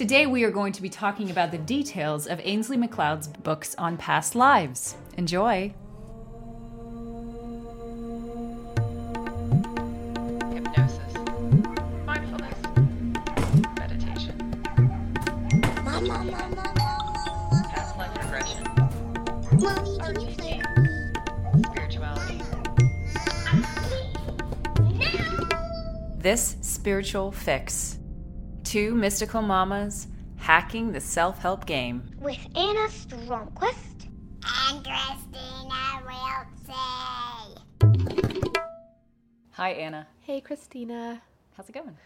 [0.00, 3.98] Today we are going to be talking about the details of Ainslie MacLeod's books on
[3.98, 4.94] past lives.
[5.18, 5.74] Enjoy!
[10.54, 11.14] hypnosis,
[12.06, 12.62] mindfulness,
[13.76, 14.38] meditation,
[17.68, 18.64] past life regression,
[21.62, 22.40] spirituality.
[26.16, 27.99] This Spiritual Fix.
[28.70, 32.08] Two mystical mamas hacking the self help game.
[32.20, 34.06] with Anna Stromquist
[34.68, 35.74] and Christina
[36.06, 37.58] Wiltsey.
[39.54, 40.06] Hi, Anna.
[40.20, 41.20] Hey, Christina.
[41.56, 41.96] How's it going?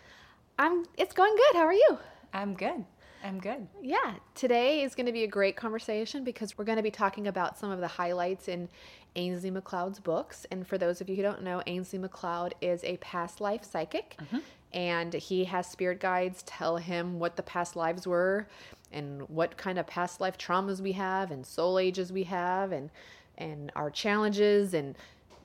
[0.58, 0.86] I'm.
[0.96, 1.56] It's going good.
[1.58, 1.98] How are you?
[2.32, 2.86] I'm good.
[3.22, 3.66] I'm good.
[3.82, 7.26] Yeah, today is going to be a great conversation because we're going to be talking
[7.26, 8.68] about some of the highlights in
[9.16, 10.46] Ainslie MacLeod's books.
[10.50, 14.16] And for those of you who don't know, Ainslie MacLeod is a past life psychic,
[14.18, 14.38] mm-hmm.
[14.74, 18.46] And he has spirit guides tell him what the past lives were
[18.92, 22.90] and what kind of past life traumas we have and soul ages we have and
[23.38, 24.96] and our challenges and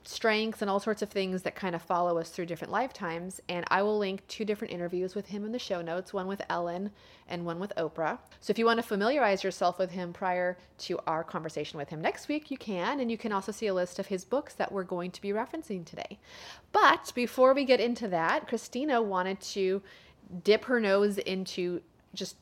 [0.04, 3.40] strengths and all sorts of things that kind of follow us through different lifetimes.
[3.48, 6.42] And I will link two different interviews with him in the show notes one with
[6.48, 6.90] Ellen
[7.28, 8.18] and one with Oprah.
[8.40, 12.00] So if you want to familiarize yourself with him prior to our conversation with him
[12.00, 13.00] next week, you can.
[13.00, 15.30] And you can also see a list of his books that we're going to be
[15.30, 16.18] referencing today.
[16.72, 19.82] But before we get into that, Christina wanted to
[20.44, 21.82] dip her nose into
[22.14, 22.36] just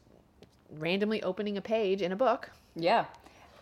[0.78, 2.50] randomly opening a page in a book.
[2.76, 3.06] Yeah.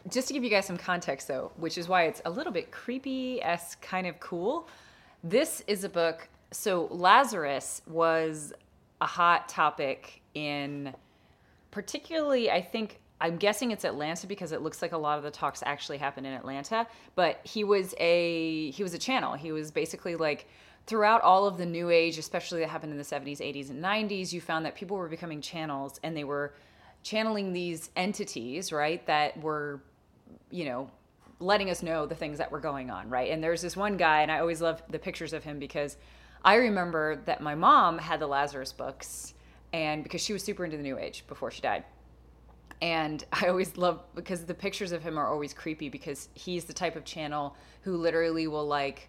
[0.09, 2.71] Just to give you guys some context, though, which is why it's a little bit
[2.71, 4.69] creepy s kind of cool.
[5.25, 6.29] This is a book.
[6.53, 8.53] So Lazaris was
[9.01, 10.95] a hot topic in,
[11.71, 13.01] particularly, I think.
[13.19, 16.27] I'm guessing it's Atlanta because it looks like a lot of the talks actually happened
[16.27, 16.87] in Atlanta.
[17.15, 19.33] But he was a he was a channel.
[19.33, 20.47] He was basically like
[20.87, 24.33] throughout all of the new age, especially that happened in the 70s, 80s, and 90s.
[24.33, 26.55] You found that people were becoming channels, and they were
[27.03, 29.05] channeling these entities, right?
[29.07, 29.81] That were
[30.51, 30.91] you know,
[31.39, 33.31] letting us know the things that were going on, right?
[33.31, 35.97] And there's this one guy, and I always love the pictures of him because
[36.45, 39.35] I remember that my mom had the Lazaris books,
[39.73, 41.85] and because she was super into the New Age before she died.
[42.81, 46.73] And I always love because the pictures of him are always creepy because he's the
[46.73, 49.09] type of channel who literally will like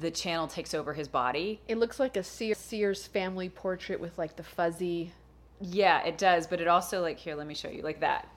[0.00, 1.60] the channel takes over his body.
[1.68, 5.12] It looks like a Sear- Sears family portrait with like the fuzzy.
[5.60, 8.28] Yeah, it does, but it also like here, let me show you like that.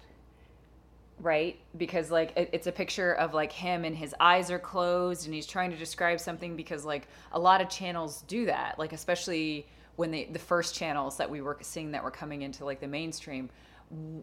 [1.22, 1.60] Right?
[1.78, 5.34] Because like it, it's a picture of like him and his eyes are closed and
[5.36, 8.80] he's trying to describe something because like a lot of channels do that.
[8.80, 9.68] Like especially
[9.98, 12.88] when they the first channels that we were seeing that were coming into like the
[12.88, 13.50] mainstream,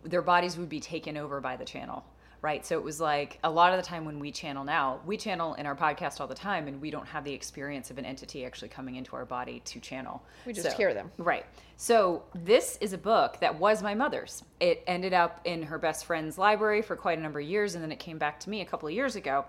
[0.04, 2.04] their bodies would be taken over by the channel.
[2.40, 2.64] Right.
[2.64, 5.54] So it was like a lot of the time when we channel now, we channel
[5.54, 8.44] in our podcast all the time and we don't have the experience of an entity
[8.44, 10.22] actually coming into our body to channel.
[10.46, 11.10] We just hear them.
[11.18, 11.46] Right.
[11.76, 14.44] So this is a book that was my mother's.
[14.60, 17.82] It ended up in her best friend's library for quite a number of years, and
[17.82, 19.44] then it came back to me a couple of years ago.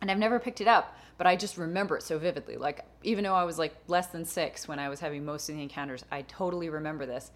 [0.00, 2.56] And I've never picked it up, but I just remember it so vividly.
[2.56, 5.56] Like even though I was like less than six when I was having most of
[5.56, 7.30] the encounters, I totally remember this.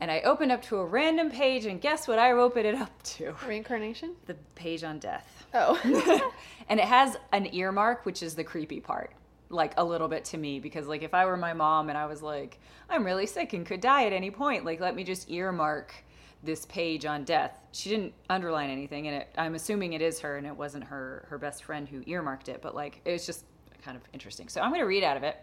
[0.00, 3.02] And I opened up to a random page, and guess what I opened it up
[3.02, 3.34] to?
[3.46, 4.14] Reincarnation?
[4.26, 5.46] The page on death.
[5.54, 6.32] Oh.
[6.68, 9.12] and it has an earmark, which is the creepy part.
[9.48, 12.06] Like a little bit to me, because like if I were my mom and I
[12.06, 12.58] was like,
[12.90, 15.94] I'm really sick and could die at any point, like let me just earmark
[16.42, 17.58] this page on death.
[17.72, 21.26] She didn't underline anything, and it, I'm assuming it is her, and it wasn't her
[21.28, 22.60] her best friend who earmarked it.
[22.60, 23.44] But like it was just
[23.82, 24.48] kind of interesting.
[24.48, 25.36] So I'm going to read out of it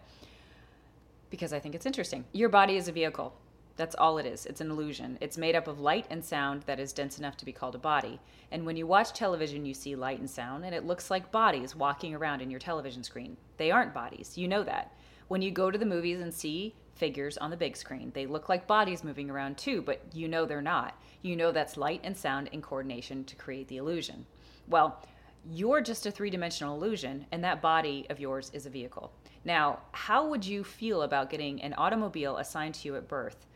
[1.30, 2.24] because I think it's interesting.
[2.32, 3.34] Your body is a vehicle.
[3.76, 4.46] That's all it is.
[4.46, 5.18] It's an illusion.
[5.20, 7.78] It's made up of light and sound that is dense enough to be called a
[7.78, 8.20] body.
[8.52, 11.74] And when you watch television, you see light and sound, and it looks like bodies
[11.74, 13.36] walking around in your television screen.
[13.56, 14.38] They aren't bodies.
[14.38, 14.96] You know that.
[15.28, 18.12] When you go to the movies and see figures on the big screen.
[18.14, 21.00] They look like bodies moving around too, but you know they're not.
[21.22, 24.26] You know that's light and sound in coordination to create the illusion.
[24.68, 25.02] Well,
[25.50, 29.12] you're just a three dimensional illusion, and that body of yours is a vehicle.
[29.44, 33.46] Now, how would you feel about getting an automobile assigned to you at birth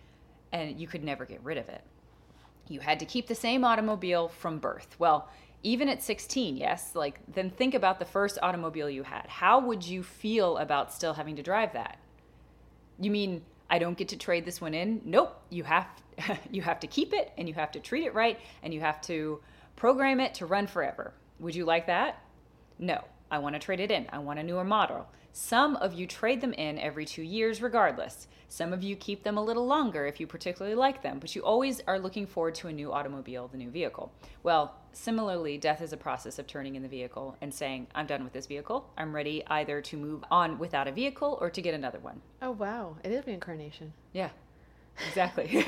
[0.52, 1.82] and you could never get rid of it?
[2.68, 4.96] You had to keep the same automobile from birth.
[4.98, 5.28] Well,
[5.62, 9.26] even at 16, yes, like then think about the first automobile you had.
[9.28, 11.98] How would you feel about still having to drive that?
[13.00, 15.00] You mean I don't get to trade this one in?
[15.04, 15.40] Nope.
[15.50, 15.88] You have
[16.50, 19.00] you have to keep it and you have to treat it right and you have
[19.02, 19.40] to
[19.76, 21.12] program it to run forever.
[21.40, 22.22] Would you like that?
[22.78, 23.04] No.
[23.30, 24.06] I want to trade it in.
[24.10, 25.08] I want a newer model.
[25.32, 28.26] Some of you trade them in every two years, regardless.
[28.48, 31.42] Some of you keep them a little longer if you particularly like them, but you
[31.42, 34.10] always are looking forward to a new automobile, the new vehicle.
[34.42, 38.25] Well, similarly, death is a process of turning in the vehicle and saying, I'm done
[38.25, 38.90] with this vehicle.
[38.96, 42.22] I'm ready either to move on without a vehicle or to get another one.
[42.40, 43.92] Oh wow, it is reincarnation.
[44.12, 44.30] Yeah,
[45.08, 45.64] exactly.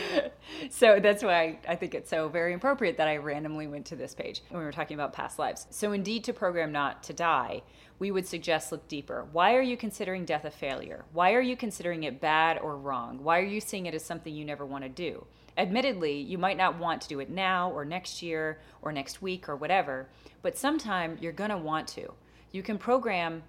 [0.70, 4.14] so that's why I think it's so very appropriate that I randomly went to this
[4.14, 5.66] page when we were talking about past lives.
[5.70, 7.62] So, indeed, to program not to die,
[7.98, 9.26] we would suggest look deeper.
[9.32, 11.04] Why are you considering death a failure?
[11.12, 13.22] Why are you considering it bad or wrong?
[13.22, 15.26] Why are you seeing it as something you never want to do?
[15.58, 19.48] Admittedly, you might not want to do it now or next year or next week
[19.48, 20.06] or whatever,
[20.42, 22.12] but sometime you're going to want to.
[22.52, 23.42] You can program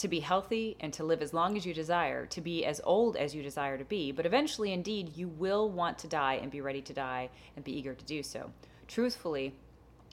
[0.00, 3.16] to be healthy and to live as long as you desire, to be as old
[3.16, 6.60] as you desire to be, but eventually, indeed, you will want to die and be
[6.60, 8.50] ready to die and be eager to do so.
[8.88, 9.54] Truthfully,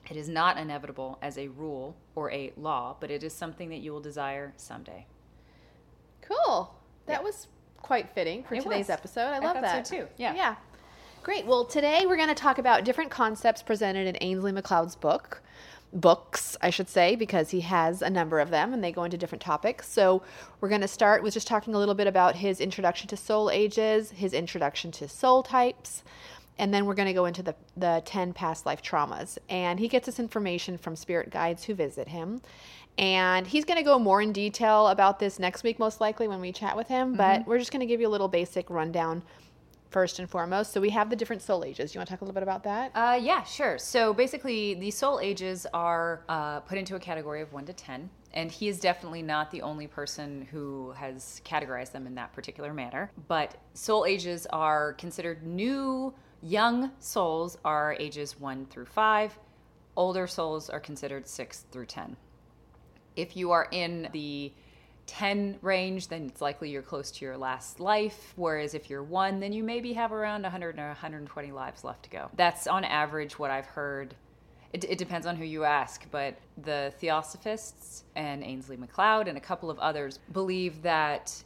[0.10, 3.78] it is not inevitable as a rule or a law, but it is something that
[3.80, 5.06] you will desire someday.
[6.22, 6.74] Cool.
[7.06, 7.24] That Yeah.
[7.24, 7.48] was
[7.82, 8.90] quite fitting for It today's was.
[8.90, 9.22] episode.
[9.28, 9.88] I I love thought that.
[9.88, 10.08] so too.
[10.18, 10.34] Yeah.
[10.36, 10.56] Yeah.
[11.24, 11.46] Great.
[11.46, 15.42] Well, today we're going to talk about different concepts presented in Ainslie MacLeod's book.
[15.94, 19.18] Books, I should say, because he has a number of them and they go into
[19.18, 19.88] different topics.
[19.88, 20.22] So,
[20.60, 23.50] we're going to start with just talking a little bit about his introduction to soul
[23.50, 26.04] ages, his introduction to soul types,
[26.60, 29.38] and then we're going to go into the, the 10 past life traumas.
[29.50, 32.42] And he gets this information from spirit guides who visit him.
[32.98, 36.42] And he's going to go more in detail about this next week, most likely, when
[36.42, 37.16] we chat with him.
[37.16, 37.50] But mm-hmm.
[37.50, 39.22] we're just going to give you a little basic rundown
[39.90, 40.74] first and foremost.
[40.74, 41.94] So we have the different soul ages.
[41.94, 42.92] You want to talk a little bit about that?
[42.94, 43.78] Uh, yeah, sure.
[43.78, 48.10] So basically, the soul ages are uh, put into a category of 1 to 10.
[48.34, 52.74] And he is definitely not the only person who has categorized them in that particular
[52.74, 53.12] manner.
[53.28, 59.40] But soul ages are considered new, young souls are ages 1 through 5.
[59.96, 62.16] Older souls are considered 6 through 10.
[63.16, 64.54] If you are in the
[65.08, 68.34] 10 range, then it's likely you're close to your last life.
[68.36, 72.10] Whereas if you're one, then you maybe have around 100 or 120 lives left to
[72.10, 72.30] go.
[72.36, 74.14] That's on average what I've heard.
[74.74, 79.42] It, it depends on who you ask, but the Theosophists and Ainslie MacLeod and a
[79.42, 81.44] couple of others believe that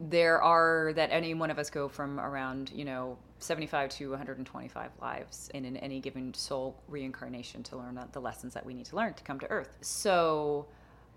[0.00, 4.90] there are that any one of us go from around you know 75 to 125
[5.00, 8.96] lives in, in any given soul reincarnation to learn the lessons that we need to
[8.96, 10.66] learn to come to earth so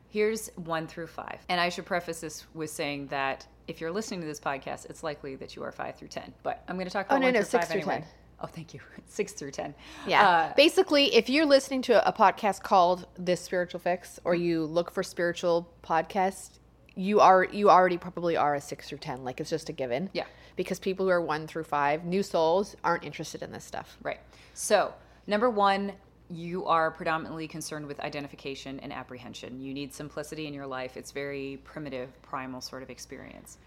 [0.10, 4.20] here's one through five and i should preface this with saying that if you're listening
[4.22, 6.92] to this podcast it's likely that you are five through ten but i'm going to
[6.94, 8.06] talk Oh, about no, one no, through six five through anyway 10.
[8.42, 9.74] oh thank you six through ten
[10.08, 10.28] Yeah.
[10.28, 14.92] Uh, Basically, if you're listening to a podcast called This Spiritual Fix or you look
[14.92, 16.60] for spiritual podcasts,
[16.96, 20.10] you are you already probably are a 6 through 10 like it's just a given.
[20.14, 20.26] Yeah.
[20.56, 23.98] Because people who are 1 through 5, new souls aren't interested in this stuff.
[24.04, 24.20] Right.
[24.54, 24.94] So,
[25.28, 25.94] number one,
[26.30, 29.60] you are predominantly concerned with identification and apprehension.
[29.60, 30.96] You need simplicity in your life.
[30.96, 33.58] It's very primitive, primal sort of experience.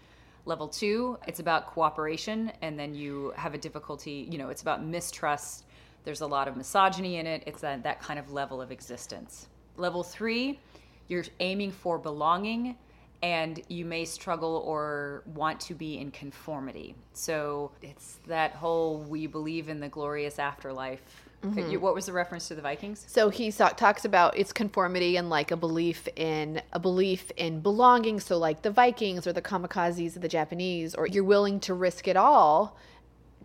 [0.45, 4.83] Level two, it's about cooperation, and then you have a difficulty, you know, it's about
[4.83, 5.65] mistrust.
[6.03, 7.43] There's a lot of misogyny in it.
[7.45, 9.47] It's that, that kind of level of existence.
[9.77, 10.59] Level three,
[11.07, 12.75] you're aiming for belonging
[13.21, 16.93] and you may struggle or want to be in conformity.
[17.13, 21.22] So it's that whole we believe in the glorious afterlife.
[21.43, 23.05] You- what was the reference to the Vikings?
[23.07, 28.19] So he talks about its conformity and like a belief in a belief in belonging.
[28.19, 32.07] So like the Vikings or the kamikazes of the Japanese, or you're willing to risk
[32.07, 32.77] it all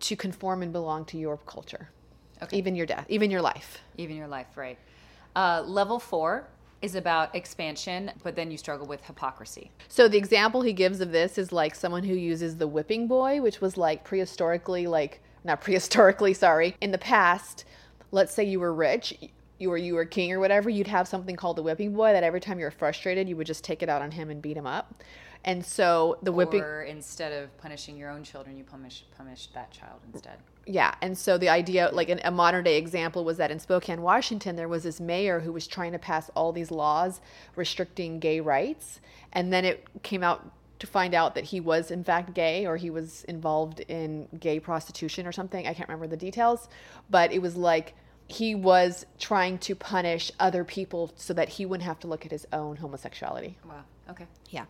[0.01, 1.89] to conform and belong to your culture,
[2.41, 2.57] Okay.
[2.57, 3.79] even your death, even your life.
[3.97, 4.77] Even your life, right?
[5.35, 6.47] Uh, level four
[6.81, 9.69] is about expansion, but then you struggle with hypocrisy.
[9.89, 13.41] So the example he gives of this is like someone who uses the whipping boy,
[13.41, 17.65] which was like prehistorically, like not prehistorically, sorry, in the past.
[18.11, 19.17] Let's say you were rich,
[19.57, 22.23] you were you were king or whatever, you'd have something called the whipping boy that
[22.23, 24.57] every time you were frustrated, you would just take it out on him and beat
[24.57, 25.03] him up.
[25.45, 29.71] And so the whipping, Or instead of punishing your own children, you punish punish that
[29.71, 30.37] child instead.
[30.65, 30.95] yeah.
[31.01, 34.55] And so the idea, like an, a modern day example, was that in Spokane, Washington,
[34.57, 37.21] there was this mayor who was trying to pass all these laws
[37.55, 38.99] restricting gay rights,
[39.31, 42.77] and then it came out to find out that he was in fact gay or
[42.77, 45.67] he was involved in gay prostitution or something.
[45.67, 46.67] I can't remember the details,
[47.09, 47.93] but it was like
[48.27, 52.31] he was trying to punish other people so that he wouldn't have to look at
[52.31, 53.57] his own homosexuality.
[53.65, 53.83] Wow.
[54.09, 54.25] Okay.
[54.49, 54.65] Yeah.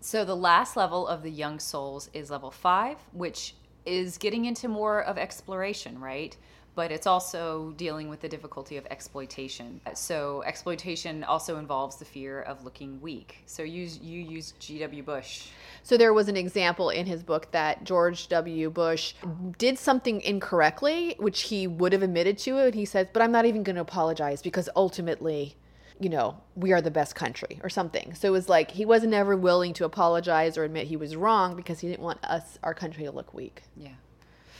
[0.00, 3.54] So the last level of the young souls is level five, which
[3.86, 6.36] is getting into more of exploration, right?
[6.78, 9.80] But it's also dealing with the difficulty of exploitation.
[9.94, 13.38] So exploitation also involves the fear of looking weak.
[13.46, 15.02] So you you use G.W.
[15.02, 15.48] Bush.
[15.82, 18.70] So there was an example in his book that George W.
[18.70, 19.14] Bush
[19.58, 23.44] did something incorrectly, which he would have admitted to, and he says, "But I'm not
[23.44, 25.56] even going to apologize because ultimately."
[25.98, 28.14] You know, we are the best country or something.
[28.14, 31.56] So it was like he wasn't ever willing to apologize or admit he was wrong
[31.56, 33.64] because he didn't want us, our country, to look weak.
[33.76, 33.96] Yeah.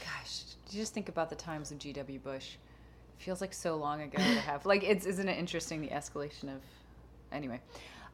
[0.03, 0.43] Gosh,
[0.77, 2.19] you just think about the times of G.W.
[2.19, 2.55] Bush?
[3.19, 6.61] feels like so long ago to have like it's isn't it interesting the escalation of
[7.31, 7.59] anyway.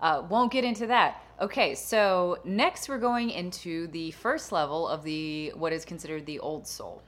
[0.02, 1.24] Uh, won't get into that.
[1.40, 6.38] Okay, so next we're going into the first level of the what is considered the
[6.40, 7.02] old soul.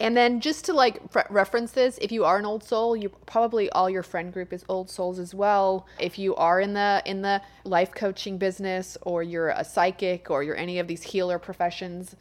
[0.00, 3.08] And then just to like re- reference this, if you are an old soul, you
[3.26, 5.86] probably all your friend group is old souls as well.
[6.00, 10.42] If you are in the in the life coaching business or you're a psychic or
[10.42, 12.16] you're any of these healer professions,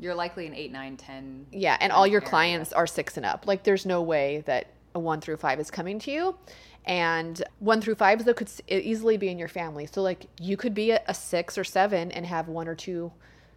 [0.00, 1.46] You're likely an 8, 9, 10.
[1.52, 2.30] yeah, and all your area.
[2.30, 3.46] clients are 6 and up.
[3.46, 6.36] Like there's no way that a 1 through 5 is coming to you.
[6.86, 9.86] And 1 through 5s though could easily be in your family.
[9.86, 13.12] So like you could be a, a 6 or 7 and have one or two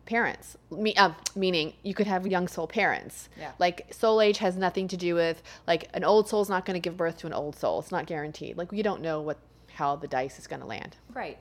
[0.06, 0.58] parents.
[0.70, 3.30] Me, uh, meaning you could have young soul parents.
[3.40, 3.52] Yeah.
[3.60, 6.82] Like soul age has nothing to do with like an old soul's not going to
[6.82, 7.80] give birth to an old soul.
[7.80, 8.58] It's not guaranteed.
[8.58, 9.38] Like you don't know what
[9.76, 10.98] how the dice is going to land.
[11.14, 11.38] Right.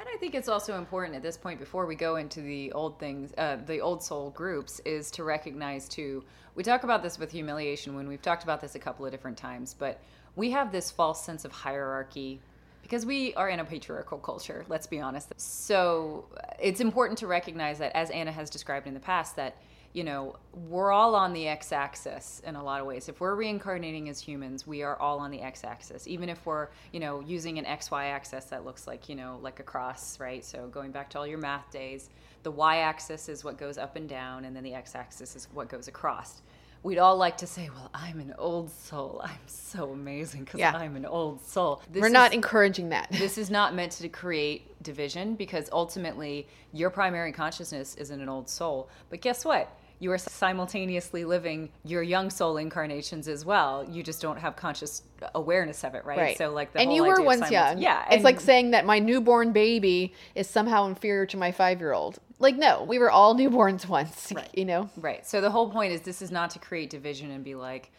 [0.00, 2.98] And I think it's also important at this point, before we go into the old
[2.98, 6.24] things, uh, the old soul groups, is to recognize too.
[6.54, 9.36] We talk about this with humiliation when we've talked about this a couple of different
[9.36, 10.00] times, but
[10.36, 12.40] we have this false sense of hierarchy
[12.82, 15.32] because we are in a patriarchal culture, let's be honest.
[15.38, 19.56] So uh, it's important to recognize that, as Anna has described in the past, that
[19.94, 23.08] you know, we're all on the x axis in a lot of ways.
[23.08, 26.06] If we're reincarnating as humans, we are all on the x axis.
[26.08, 29.60] Even if we're, you know, using an xy axis that looks like, you know, like
[29.60, 30.44] a cross, right?
[30.44, 32.10] So going back to all your math days,
[32.42, 35.46] the y axis is what goes up and down, and then the x axis is
[35.54, 36.42] what goes across.
[36.82, 39.22] We'd all like to say, well, I'm an old soul.
[39.24, 40.72] I'm so amazing because Yeah.
[40.76, 41.80] I'm an old soul.
[41.90, 43.08] This We're not is- encouraging that.
[43.12, 48.28] this is not meant to create division because ultimately your primary consciousness is in an
[48.28, 48.90] old soul.
[49.08, 49.70] But guess what?
[50.04, 53.88] You are simultaneously living your young soul incarnations as well.
[53.88, 55.02] You just don't have conscious
[55.34, 56.18] awareness of it, right?
[56.18, 56.36] Right.
[56.36, 57.78] So like the and whole you were once simul- young.
[57.78, 58.04] Yeah.
[58.10, 62.18] It's like saying that my newborn baby is somehow inferior to my five year old.
[62.38, 64.50] Like, no, we were all newborns once, Right.
[64.52, 64.90] you know?
[64.98, 65.26] Right.
[65.26, 67.90] So the whole point is this is not to create division and be like,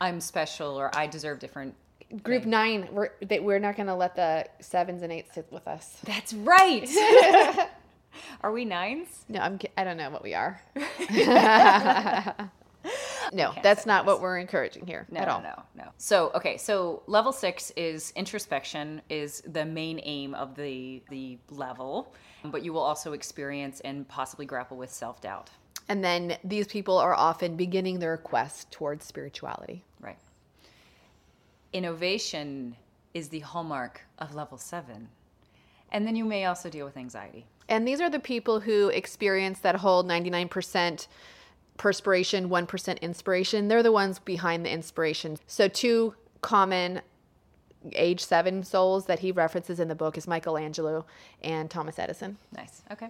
[0.00, 1.74] I'm special or I deserve different.
[2.22, 2.50] Group thing.
[2.50, 3.10] nine, we're,
[3.42, 5.98] we're not going to let the sevens and eights sit with us.
[6.04, 6.88] That's right.
[8.42, 9.24] are we nines?
[9.28, 10.60] No, I'm, I don't know what we are.
[13.32, 14.12] no, that's not this.
[14.12, 15.40] what we're encouraging here No, at all.
[15.42, 15.90] no, no, no.
[15.98, 22.14] So, okay, so level six is introspection is the main aim of the the level,
[22.44, 25.50] but you will also experience and possibly grapple with self doubt.
[25.88, 29.84] And then these people are often beginning their quest towards spirituality.
[30.00, 30.18] Right.
[31.72, 32.76] Innovation
[33.14, 35.08] is the hallmark of level seven,
[35.92, 37.46] and then you may also deal with anxiety.
[37.70, 41.06] And these are the people who experience that whole 99%
[41.76, 43.68] perspiration, 1% inspiration.
[43.68, 45.38] They're the ones behind the inspiration.
[45.46, 47.00] So, two common
[47.92, 51.06] age seven souls that he references in the book is Michelangelo
[51.42, 52.36] and Thomas Edison.
[52.54, 52.82] Nice.
[52.92, 53.08] Okay.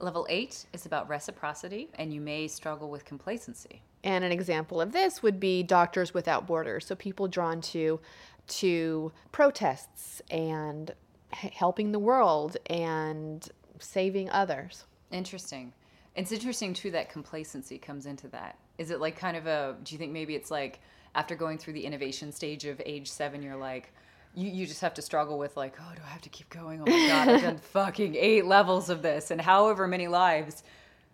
[0.00, 3.82] Level eight is about reciprocity, and you may struggle with complacency.
[4.02, 6.86] And an example of this would be Doctors Without Borders.
[6.86, 8.00] So, people drawn to
[8.48, 10.92] to protests and
[11.32, 13.48] helping the world and
[13.80, 14.84] saving others.
[15.10, 15.72] Interesting.
[16.16, 18.58] It's interesting too that complacency comes into that.
[18.78, 19.76] Is it like kind of a?
[19.82, 20.80] Do you think maybe it's like
[21.14, 23.92] after going through the innovation stage of age seven, you're like,
[24.34, 26.80] you, you just have to struggle with like, oh, do I have to keep going?
[26.80, 30.62] Oh my god, I've done fucking eight levels of this, and however many lives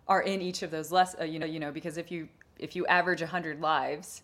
[0.07, 1.15] are in each of those less.
[1.19, 2.27] Uh, you know, you know, because if you
[2.59, 4.21] if you average hundred lives,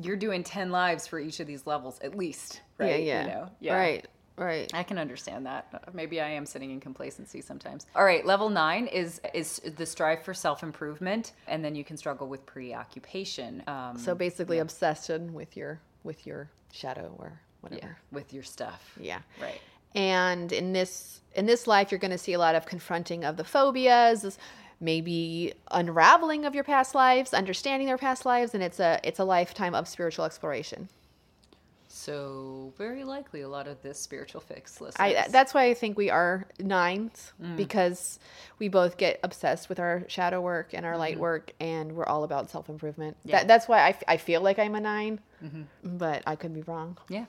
[0.00, 3.02] you're doing ten lives for each of these levels at least, right?
[3.02, 3.22] Yeah, yeah.
[3.22, 3.74] You know, yeah.
[3.74, 4.08] Right,
[4.46, 4.70] right.
[4.74, 5.94] I can understand that.
[5.94, 7.86] Maybe I am sitting in complacency sometimes.
[7.94, 11.96] All right, level nine is is the strive for self improvement, and then you can
[11.96, 13.62] struggle with preoccupation.
[13.66, 17.98] Um, So basically, obsession with your with your shadow or yeah, whatever.
[18.12, 18.96] with your stuff.
[19.00, 19.20] Yeah.
[19.40, 19.60] Right.
[19.94, 23.36] And in this in this life, you're going to see a lot of confronting of
[23.36, 24.38] the phobias,
[24.80, 29.24] maybe unraveling of your past lives, understanding their past lives, and it's a it's a
[29.24, 30.88] lifetime of spiritual exploration.
[31.92, 35.00] So very likely a lot of this spiritual fix list.
[35.00, 37.56] I, that's why I think we are nines mm.
[37.56, 38.20] because
[38.60, 41.22] we both get obsessed with our shadow work and our light mm-hmm.
[41.22, 43.16] work, and we're all about self improvement.
[43.24, 43.38] Yeah.
[43.38, 45.62] That, that's why I, f- I feel like I'm a 9 mm-hmm.
[45.82, 46.96] but I could be wrong.
[47.08, 47.24] Yeah.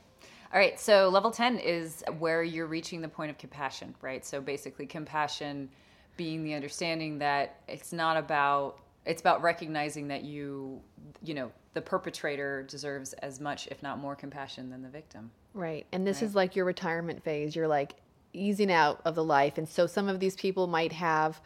[0.54, 0.80] All right.
[0.80, 4.24] So level 10 is where you're reaching the point of compassion, right?
[4.24, 5.70] So basically, compassion
[6.18, 8.78] being the understanding that it's not about,
[9.08, 10.82] it's about recognizing that you,
[11.24, 15.32] you know, the perpetrator deserves as much, if not more, compassion than the victim.
[15.54, 15.86] Right.
[15.92, 16.28] And this Right.
[16.30, 17.56] is like your retirement phase.
[17.56, 17.94] You're like
[18.34, 19.58] easing out of the life.
[19.58, 21.42] And so some of these people might have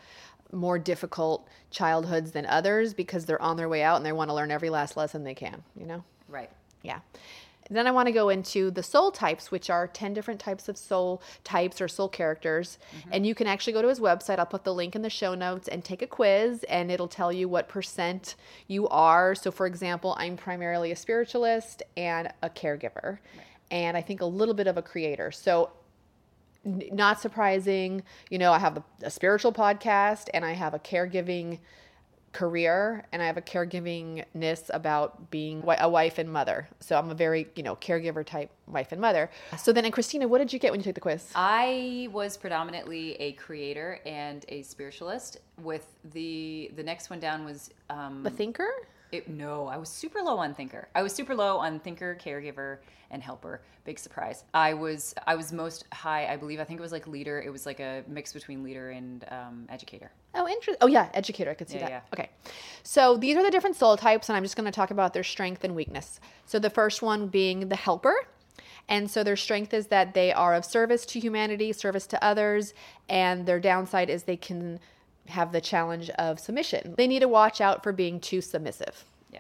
[0.52, 4.34] more difficult childhoods than others because they're on their way out and they want to
[4.36, 6.04] learn every last lesson they can, you know?
[6.28, 6.50] Right.
[6.84, 7.00] Yeah.
[7.70, 10.78] Then I want to go into the soul types, which are 10 different types of
[10.78, 12.78] soul types or soul characters.
[12.98, 13.10] Mm-hmm.
[13.14, 14.38] And you can actually go to his website.
[14.38, 17.34] I'll put the link in the show notes and take a quiz, and it'll tell
[17.34, 18.36] you what percent
[18.68, 19.34] you are.
[19.34, 23.18] So, for example, I'm primarily a spiritualist and a caregiver,
[23.72, 25.32] and I think a little bit of a creator.
[25.32, 25.72] So,
[26.66, 30.80] n- not surprising, you know, I have a, a spiritual podcast and I have a
[30.80, 31.60] caregiving
[32.36, 36.68] career and I have a caregivingness about being a wife and mother.
[36.82, 39.32] So I'm a very, you know, caregiver type wife and mother.
[39.58, 41.32] So then, and Christina, what did you get when you took the quiz?
[41.34, 45.38] I was predominantly a creator and a spiritualist.
[45.62, 48.68] With the the next one down was um, A thinker?
[49.12, 50.88] It, no, I was super low on thinker.
[50.96, 52.80] I was super low on thinker, caregiver,
[53.12, 53.62] and helper.
[53.86, 54.44] Big surprise.
[54.54, 56.26] I was I was most high.
[56.26, 57.40] I believe I think it was like leader.
[57.40, 60.12] It was like a mix between leader and um, educator.
[60.34, 60.78] Oh, interesting.
[60.82, 61.52] Oh, yeah, educator.
[61.52, 61.90] I could see Yeah, that.
[61.92, 62.02] yeah.
[62.14, 62.30] Okay.
[62.84, 65.24] So these are the different soul types, and I'm just going to talk about their
[65.24, 66.20] strength and weakness.
[66.46, 68.16] So the first one being the helper.
[68.88, 72.74] And so their strength is that they are of service to humanity, service to others,
[73.10, 74.80] and their downside is they can
[75.28, 76.96] have the challenge of submission.
[76.98, 79.06] They need to watch out for being too submissive.
[79.32, 79.40] Yeah.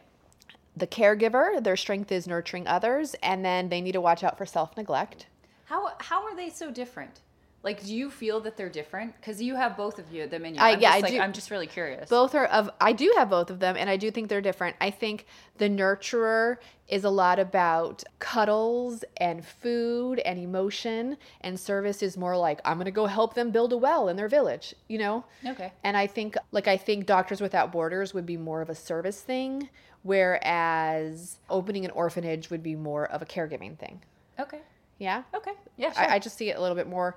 [0.75, 4.45] The caregiver, their strength is nurturing others, and then they need to watch out for
[4.45, 5.27] self neglect.
[5.65, 7.21] How how are they so different?
[7.65, 9.15] Like, do you feel that they're different?
[9.19, 10.61] Because you have both of you them in you.
[10.61, 11.19] I- I'm yeah, just I like, do.
[11.19, 12.07] I'm just really curious.
[12.07, 14.75] Both are of, I do have both of them, and I do think they're different.
[14.79, 15.25] I think
[15.57, 22.37] the nurturer is a lot about cuddles and food and emotion, and service is more
[22.37, 25.25] like, I'm going to go help them build a well in their village, you know?
[25.43, 25.73] Okay.
[25.83, 29.21] And I think, like, I think Doctors Without Borders would be more of a service
[29.21, 29.69] thing,
[30.03, 34.01] whereas opening an orphanage would be more of a caregiving thing.
[34.39, 34.59] Okay.
[34.99, 35.23] Yeah?
[35.33, 35.51] Okay.
[35.75, 35.91] Yeah.
[35.91, 36.03] Sure.
[36.03, 37.15] I, I just see it a little bit more.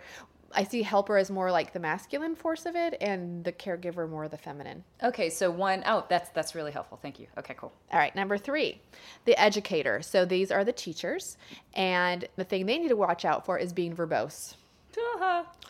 [0.52, 4.28] I see helper as more like the masculine force of it, and the caregiver more
[4.28, 4.84] the feminine.
[5.02, 5.30] okay.
[5.30, 6.98] So one oh that's that's really helpful.
[7.00, 7.26] Thank you.
[7.38, 7.54] Okay.
[7.54, 7.72] Cool.
[7.92, 8.80] All right, number three,
[9.24, 10.02] the educator.
[10.02, 11.36] So these are the teachers,
[11.74, 14.54] and the thing they need to watch out for is being verbose.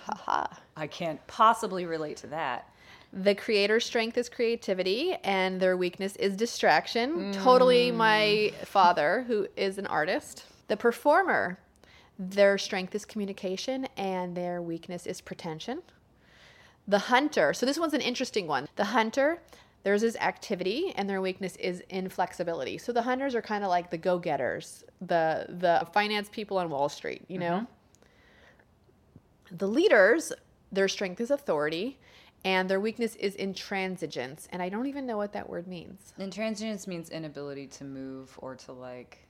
[0.05, 0.47] Haha.
[0.77, 2.71] I can't possibly relate to that.
[3.13, 7.33] The creator's strength is creativity, and their weakness is distraction.
[7.33, 8.67] Totally my mm.
[8.67, 10.45] father, who is an artist.
[10.69, 11.59] The performer,
[12.19, 15.83] their strength is communication, and their weakness is pretension.
[16.89, 18.67] The hunter, so this one's an interesting one.
[18.77, 19.43] The hunter,
[19.85, 22.79] theirs is activity, and their weakness is inflexibility.
[22.79, 26.89] So the hunters are kind of like the go-getters, the the finance people on Wall
[26.89, 27.67] Street, you know.
[29.51, 29.57] Mm-hmm.
[29.57, 30.33] The leaders,
[30.73, 31.99] their strength is authority,
[32.45, 34.47] and their weakness is intransigence.
[34.51, 36.15] And I don't even know what that word means.
[36.19, 39.27] Intransigence means inability to move or to like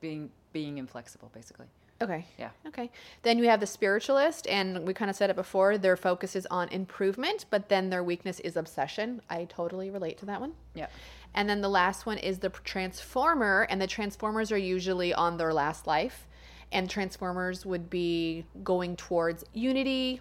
[0.00, 1.66] being being inflexible, basically.
[2.02, 2.26] Okay.
[2.38, 2.50] Yeah.
[2.66, 2.90] Okay.
[3.22, 5.78] Then you have the spiritualist, and we kind of said it before.
[5.78, 9.22] Their focus is on improvement, but then their weakness is obsession.
[9.30, 10.52] I totally relate to that one.
[10.74, 10.88] Yeah.
[11.34, 15.54] And then the last one is the transformer, and the transformers are usually on their
[15.54, 16.26] last life.
[16.72, 20.20] And transformers would be going towards unity,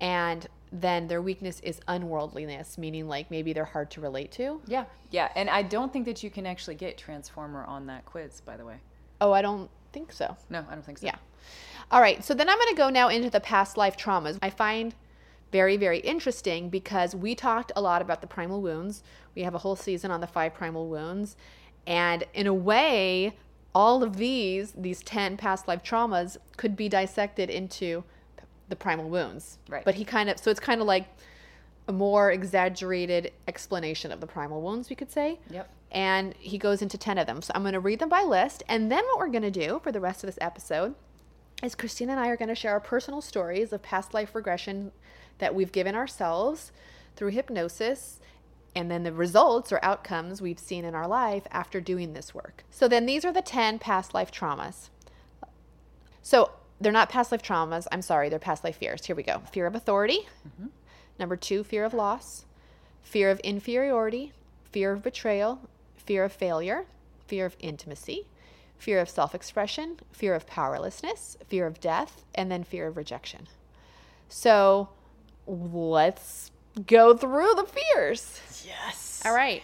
[0.00, 4.60] and then their weakness is unworldliness, meaning like maybe they're hard to relate to.
[4.66, 4.84] Yeah.
[5.10, 5.30] Yeah.
[5.36, 8.64] And I don't think that you can actually get Transformer on that quiz, by the
[8.64, 8.76] way.
[9.20, 10.36] Oh, I don't think so.
[10.50, 11.06] No, I don't think so.
[11.06, 11.16] Yeah.
[11.90, 12.22] All right.
[12.22, 14.38] So then I'm going to go now into the past life traumas.
[14.42, 14.94] I find
[15.52, 19.02] very, very interesting because we talked a lot about the primal wounds.
[19.34, 21.36] We have a whole season on the five primal wounds.
[21.86, 23.36] And in a way,
[23.74, 28.04] all of these, these 10 past life traumas, could be dissected into
[28.68, 29.58] the primal wounds.
[29.68, 29.84] Right.
[29.84, 31.06] But he kind of, so it's kind of like
[31.86, 35.68] a more exaggerated explanation of the primal wounds, we could say Yep.
[35.94, 37.40] And he goes into 10 of them.
[37.40, 38.64] So I'm going to read them by list.
[38.68, 40.94] And then what we're going to do for the rest of this episode
[41.62, 44.90] is Christina and I are going to share our personal stories of past life regression
[45.38, 46.72] that we've given ourselves
[47.14, 48.18] through hypnosis
[48.74, 52.64] and then the results or outcomes we've seen in our life after doing this work.
[52.72, 54.88] So then these are the 10 past life traumas.
[56.22, 57.86] So they're not past life traumas.
[57.92, 59.06] I'm sorry, they're past life fears.
[59.06, 59.42] Here we go.
[59.52, 60.26] Fear of authority.
[60.46, 60.66] Mm-hmm.
[61.20, 62.46] Number two, fear of loss,
[63.00, 64.32] fear of inferiority,
[64.72, 65.60] fear of betrayal,
[66.04, 66.86] fear of failure,
[67.26, 68.26] fear of intimacy,
[68.78, 73.48] fear of self expression, fear of powerlessness, fear of death, and then fear of rejection.
[74.28, 74.88] So
[75.46, 76.50] let's
[76.86, 78.40] go through the fears.
[78.66, 79.22] Yes.
[79.24, 79.62] All right.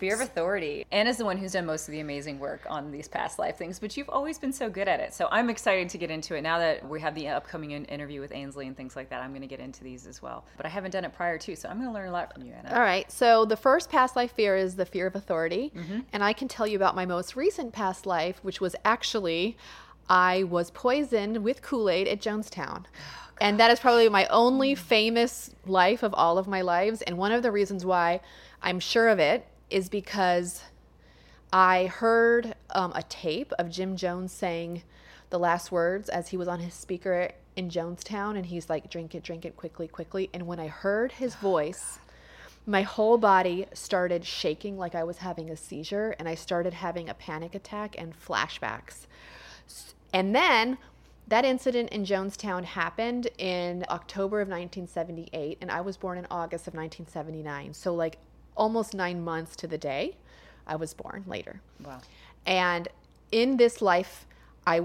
[0.00, 0.86] Fear of authority.
[0.90, 3.78] Anna's the one who's done most of the amazing work on these past life things,
[3.78, 5.12] but you've always been so good at it.
[5.12, 8.32] So I'm excited to get into it now that we have the upcoming interview with
[8.32, 9.22] Ainslie and things like that.
[9.22, 10.46] I'm going to get into these as well.
[10.56, 12.44] But I haven't done it prior to, so I'm going to learn a lot from
[12.44, 12.74] you, Anna.
[12.74, 13.10] All right.
[13.12, 15.70] So the first past life fear is the fear of authority.
[15.76, 16.00] Mm-hmm.
[16.14, 19.58] And I can tell you about my most recent past life, which was actually
[20.08, 22.84] I was poisoned with Kool Aid at Jonestown.
[22.86, 24.78] Oh, and that is probably my only mm.
[24.78, 27.00] famous life of all of my lives.
[27.02, 28.20] And one of the reasons why
[28.62, 30.62] I'm sure of it is because
[31.52, 34.82] I heard um, a tape of Jim Jones saying
[35.30, 39.14] the last words as he was on his speaker in Jonestown, and he's like, "Drink
[39.14, 41.98] it, drink it, quickly, quickly." And when I heard his voice,
[42.66, 47.08] my whole body started shaking like I was having a seizure, and I started having
[47.08, 49.06] a panic attack and flashbacks.
[50.12, 50.78] And then
[51.28, 56.66] that incident in Jonestown happened in October of 1978, and I was born in August
[56.66, 57.72] of 1979.
[57.74, 58.18] So, like,
[58.56, 60.16] almost nine months to the day,
[60.66, 61.60] I was born later.
[61.84, 62.00] Wow.
[62.46, 62.88] And
[63.32, 64.26] in this life,
[64.66, 64.82] I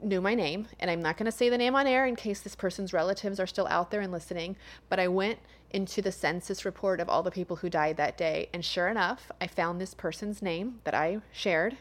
[0.00, 2.40] knew my name, and I'm not going to say the name on air in case
[2.40, 4.56] this person's relatives are still out there and listening,
[4.88, 5.38] but I went
[5.70, 9.30] into the census report of all the people who died that day, and sure enough,
[9.40, 11.76] I found this person's name that I shared.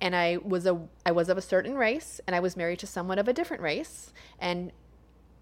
[0.00, 2.86] And I was a I was of a certain race, and I was married to
[2.86, 4.70] someone of a different race, and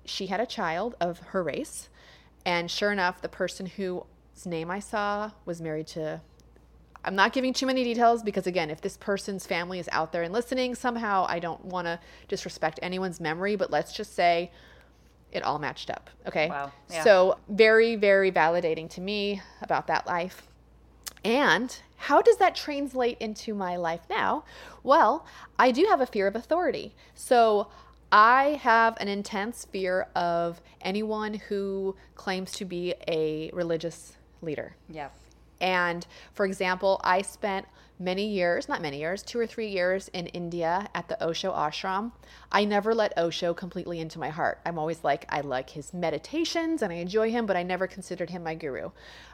[0.06, 1.90] she had a child of her race.
[2.46, 4.04] And sure enough, the person whose
[4.44, 6.20] name I saw was married to
[7.06, 10.24] I'm not giving too many details because, again, if this person's family is out there
[10.24, 14.50] and listening, somehow I don't want to disrespect anyone's memory, but let's just say
[15.30, 16.10] it all matched up.
[16.26, 16.48] Okay.
[16.48, 16.72] Wow.
[16.90, 17.04] Yeah.
[17.04, 20.48] So, very, very validating to me about that life.
[21.24, 24.44] And how does that translate into my life now?
[24.82, 25.24] Well,
[25.60, 26.92] I do have a fear of authority.
[27.14, 27.68] So,
[28.10, 34.76] I have an intense fear of anyone who claims to be a religious leader.
[34.88, 35.08] Yeah.
[35.60, 37.66] And for example, I spent
[37.98, 42.12] many years, not many years, two or three years in India at the Osho ashram.
[42.52, 44.60] I never let Osho completely into my heart.
[44.66, 48.28] I'm always like, I like his meditations and I enjoy him, but I never considered
[48.28, 48.90] him my guru.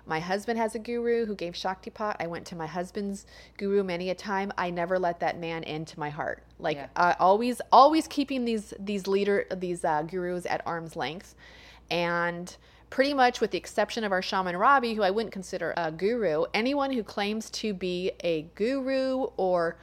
[0.06, 2.16] My husband has a guru who gave Shaktipat.
[2.20, 4.52] I went to my husband's guru many a time.
[4.56, 6.44] I never let that man into my heart.
[6.60, 6.86] Like Yeah.
[6.94, 11.34] uh, always, always keeping these these leader these uh, gurus at arm's length,
[11.90, 12.56] and
[12.92, 16.44] pretty much with the exception of our shaman Robbie, who I wouldn't consider a guru,
[16.52, 19.78] anyone who claims to be a guru or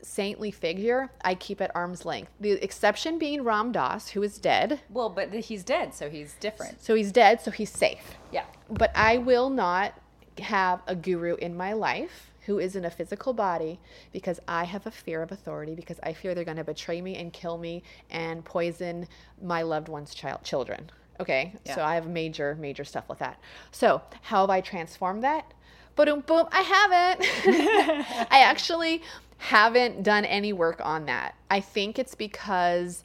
[0.00, 2.32] saintly figure, I keep at arm's length.
[2.40, 4.80] The exception being Ram Dass, who is dead.
[4.88, 6.82] Well, but he's dead, so he's different.
[6.82, 8.14] So he's dead, so he's safe.
[8.32, 8.46] Yeah.
[8.70, 10.00] But I will not
[10.38, 13.78] have a guru in my life who is in a physical body
[14.10, 17.16] because I have a fear of authority because I fear they're going to betray me
[17.16, 19.06] and kill me and poison
[19.42, 20.90] my loved one's child children.
[21.20, 21.54] Okay?
[21.74, 23.40] So I have major major stuff with that.
[23.70, 25.52] So, how have I transformed that?
[25.96, 27.26] Boom boom, I haven't.
[28.30, 29.02] I actually
[29.38, 31.34] haven't done any work on that.
[31.50, 33.04] I think it's because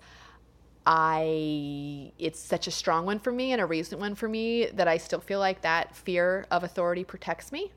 [0.86, 4.88] I it's such a strong one for me and a recent one for me that
[4.88, 7.72] I still feel like that fear of authority protects me.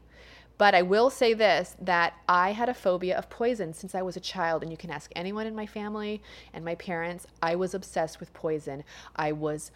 [0.58, 4.16] But I will say this that I had a phobia of poison since I was
[4.16, 6.22] a child and you can ask anyone in my family
[6.52, 8.82] and my parents, I was obsessed with poison.
[9.14, 9.70] I was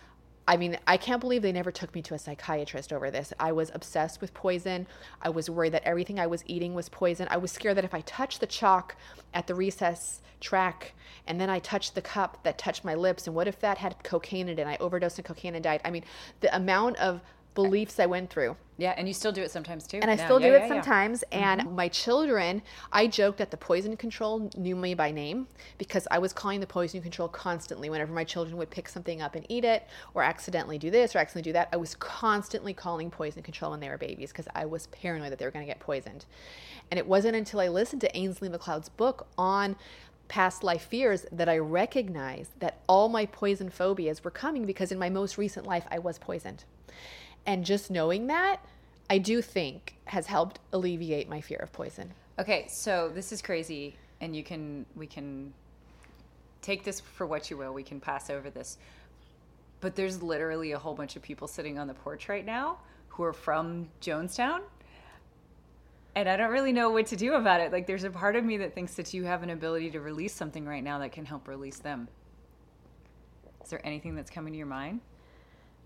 [0.50, 3.32] I mean, I can't believe they never took me to a psychiatrist over this.
[3.38, 4.88] I was obsessed with poison.
[5.22, 7.28] I was worried that everything I was eating was poison.
[7.30, 8.96] I was scared that if I touched the chalk
[9.32, 10.94] at the recess track
[11.28, 14.02] and then I touched the cup that touched my lips, and what if that had
[14.02, 15.82] cocaine in it and I overdosed on cocaine and died?
[15.84, 16.02] I mean,
[16.40, 17.20] the amount of
[17.62, 18.56] beliefs I went through.
[18.76, 19.98] Yeah, and you still do it sometimes too.
[20.00, 20.68] And I Yeah, still do yeah, it yeah.
[20.68, 21.22] sometimes.
[21.30, 21.44] Mm-hmm.
[21.44, 26.18] And my children, I joked that the poison control knew me by name because I
[26.18, 27.90] was calling the poison control constantly.
[27.90, 31.18] Whenever my children would pick something up and eat it, or accidentally do this, or
[31.18, 34.64] accidentally do that, I was constantly calling poison control when they were babies because I
[34.64, 36.24] was paranoid that they were going to get poisoned.
[36.90, 39.76] And it wasn't until I listened to Ainslie MacLeod's book on
[40.28, 44.98] past life fears that I recognized that all my poison phobias were coming because in
[44.98, 46.64] my most recent life I was poisoned.
[47.46, 48.64] And just knowing that,
[49.08, 52.12] I do think has helped alleviate my fear of poison.
[52.38, 55.52] Okay, so this is crazy, and you can we can
[56.62, 57.72] take this for what you will.
[57.72, 58.78] We can pass over this,
[59.80, 63.24] but there's literally a whole bunch of people sitting on the porch right now who
[63.24, 64.60] are from Jonestown,
[66.14, 67.72] and I don't really know what to do about it.
[67.72, 70.32] Like, there's a part of me that thinks that you have an ability to release
[70.32, 72.08] something right now that can help release them.
[73.62, 75.00] Is there anything that's coming to your mind?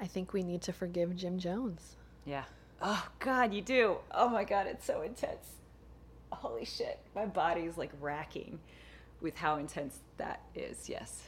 [0.01, 1.97] I think we need to forgive Jim Jones.
[2.25, 2.45] Yeah.
[2.83, 3.97] Oh God, you do.
[4.11, 5.49] Oh my God, it's so intense.
[6.33, 8.59] holy shit, my body's like racking
[9.21, 10.89] with how intense that is.
[10.89, 11.23] Yes.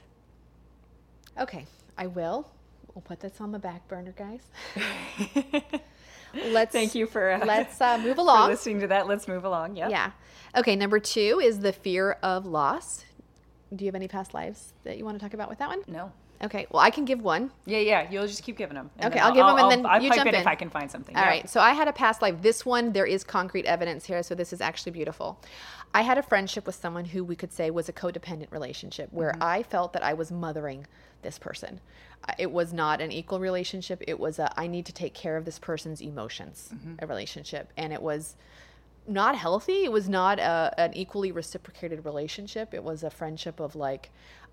[1.39, 2.51] Okay, I will.
[2.95, 4.41] We'll put this on the back burner, guys.
[6.35, 8.51] Let's Thank you for uh, let's uh, move along.
[8.51, 9.07] listening to that.
[9.07, 9.77] Let's move along.
[9.77, 9.89] Yeah.
[9.89, 10.11] Yeah.
[10.55, 13.06] Okay, number two is the fear of loss.
[13.77, 15.83] Do you have any past lives that you want to talk about with that one?
[15.87, 16.13] No.
[16.43, 17.51] Okay, well, I can give one.
[17.65, 18.11] Yeah, yeah.
[18.11, 18.91] You'll just keep giving them.
[19.03, 20.47] Okay, I'll give 'em and then I'll you pipe jump in, if.
[20.47, 21.17] I can find something.
[21.17, 21.29] All Yeah.
[21.29, 21.49] right.
[21.49, 22.43] So I had a past life.
[22.43, 24.23] This one, there is concrete evidence here.
[24.23, 25.41] So this is actually beautiful.
[25.95, 29.33] I had a friendship with someone who we could say was a codependent relationship where
[29.33, 29.43] mm-hmm.
[29.43, 30.87] I felt that I was mothering
[31.23, 31.81] this person.
[32.39, 34.03] It was not an equal relationship.
[34.07, 36.97] It was a I need to take care of this person's emotions, mm-hmm.
[36.99, 37.73] a relationship.
[37.79, 38.37] And it was
[39.09, 39.85] not healthy.
[39.85, 42.75] It was not a, an equally reciprocated relationship.
[42.75, 44.11] It was a friendship of like,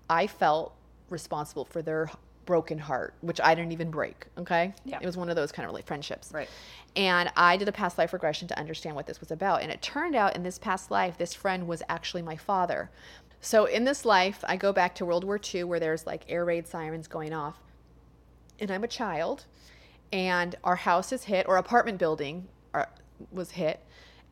[0.08, 0.74] I felt
[1.10, 2.10] responsible for their
[2.46, 4.26] broken heart, which I didn't even break.
[4.38, 4.74] Okay.
[4.84, 4.98] Yeah.
[5.00, 6.30] It was one of those kind of like friendships.
[6.32, 6.48] Right.
[6.96, 9.62] And I did a past life regression to understand what this was about.
[9.62, 12.90] And it turned out in this past life, this friend was actually my father.
[13.40, 16.44] So in this life, I go back to World War II where there's like air
[16.44, 17.58] raid sirens going off.
[18.60, 19.46] And I'm a child,
[20.12, 22.88] and our house is hit, or apartment building are,
[23.32, 23.80] was hit,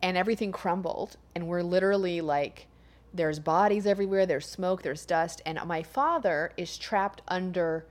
[0.03, 1.17] and everything crumbled.
[1.35, 2.67] And we're literally like,
[3.15, 5.41] there's bodies everywhere, there's smoke, there's dust.
[5.47, 7.87] And my father is trapped under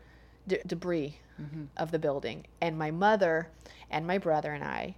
[0.47, 1.65] de- debris mm-hmm.
[1.77, 2.45] of the building.
[2.59, 3.49] And my mother
[3.89, 4.95] and my brother and I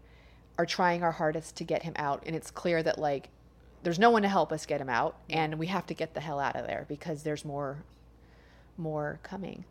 [0.57, 2.23] are trying our hardest to get him out.
[2.25, 3.29] And it's clear that, like,
[3.83, 5.17] there's no one to help us get him out.
[5.29, 7.83] And we have to get the hell out of there because there's more,
[8.77, 9.65] more coming.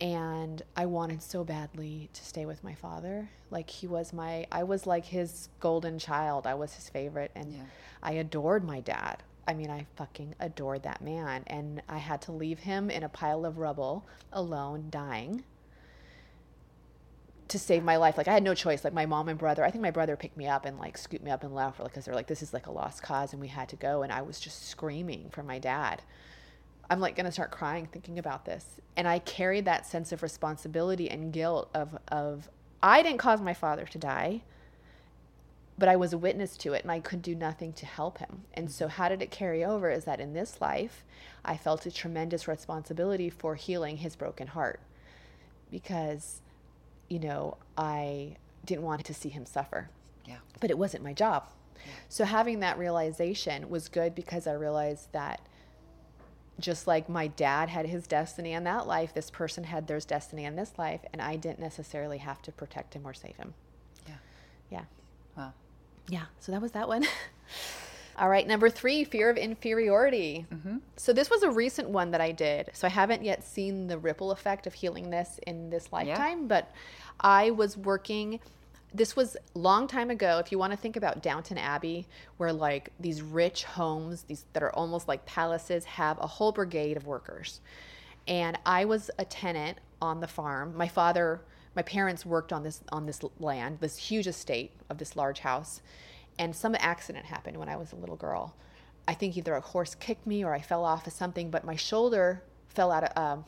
[0.00, 3.30] And I wanted so badly to stay with my father.
[3.50, 6.46] Like, he was my, I was like his golden child.
[6.46, 7.30] I was his favorite.
[7.34, 7.62] And Yeah.
[8.02, 9.22] I adored my dad.
[9.48, 11.44] I mean, I fucking adored that man.
[11.46, 15.44] And I had to leave him in a pile of rubble alone, dying
[17.48, 18.16] to save my life.
[18.18, 18.84] Like I had no choice.
[18.84, 21.24] Like my mom and brother, I think my brother picked me up and like scooped
[21.24, 23.48] me up and left because they're like, this is like a lost cause and we
[23.48, 24.02] had to go.
[24.02, 26.02] And I was just screaming for my dad.
[26.88, 28.80] I'm like gonna start crying thinking about this.
[28.96, 32.48] And I carried that sense of responsibility and guilt of of
[32.82, 34.42] I didn't cause my father to die,
[35.78, 38.42] but I was a witness to it and I could do nothing to help him.
[38.54, 41.04] And so how did it carry over is that in this life,
[41.44, 44.80] I felt a tremendous responsibility for healing his broken heart.
[45.70, 46.42] Because
[47.08, 49.90] you know, I didn't want to see him suffer.
[50.24, 50.38] Yeah.
[50.60, 51.48] But it wasn't my job.
[52.08, 55.40] So having that realization was good because I realized that
[56.58, 60.44] just like my dad had his destiny in that life, this person had their destiny
[60.44, 63.54] in this life, and I didn't necessarily have to protect him or save him.
[64.06, 64.14] Yeah.
[64.70, 64.84] Yeah.
[65.36, 65.52] Wow.
[66.08, 66.24] Yeah.
[66.40, 67.04] So that was that one.
[68.18, 68.46] All right.
[68.46, 70.46] Number three, fear of inferiority.
[70.50, 70.78] Mm-hmm.
[70.96, 72.70] So this was a recent one that I did.
[72.72, 76.72] So I haven't yet seen the ripple effect of healing this in this lifetime, but
[77.20, 78.40] I was working.
[78.94, 80.38] This was long time ago.
[80.38, 84.62] If you want to think about Downton Abbey, where like these rich homes, these that
[84.62, 87.60] are almost like palaces, have a whole brigade of workers.
[88.26, 90.76] And I was a tenant on the farm.
[90.76, 91.42] My father,
[91.74, 95.82] my parents worked on this on this land, this huge estate of this large house
[96.38, 98.54] and some accident happened when I was a little girl.
[99.08, 101.76] I think either a horse kicked me or I fell off of something, but my
[101.76, 103.44] shoulder fell out of, um,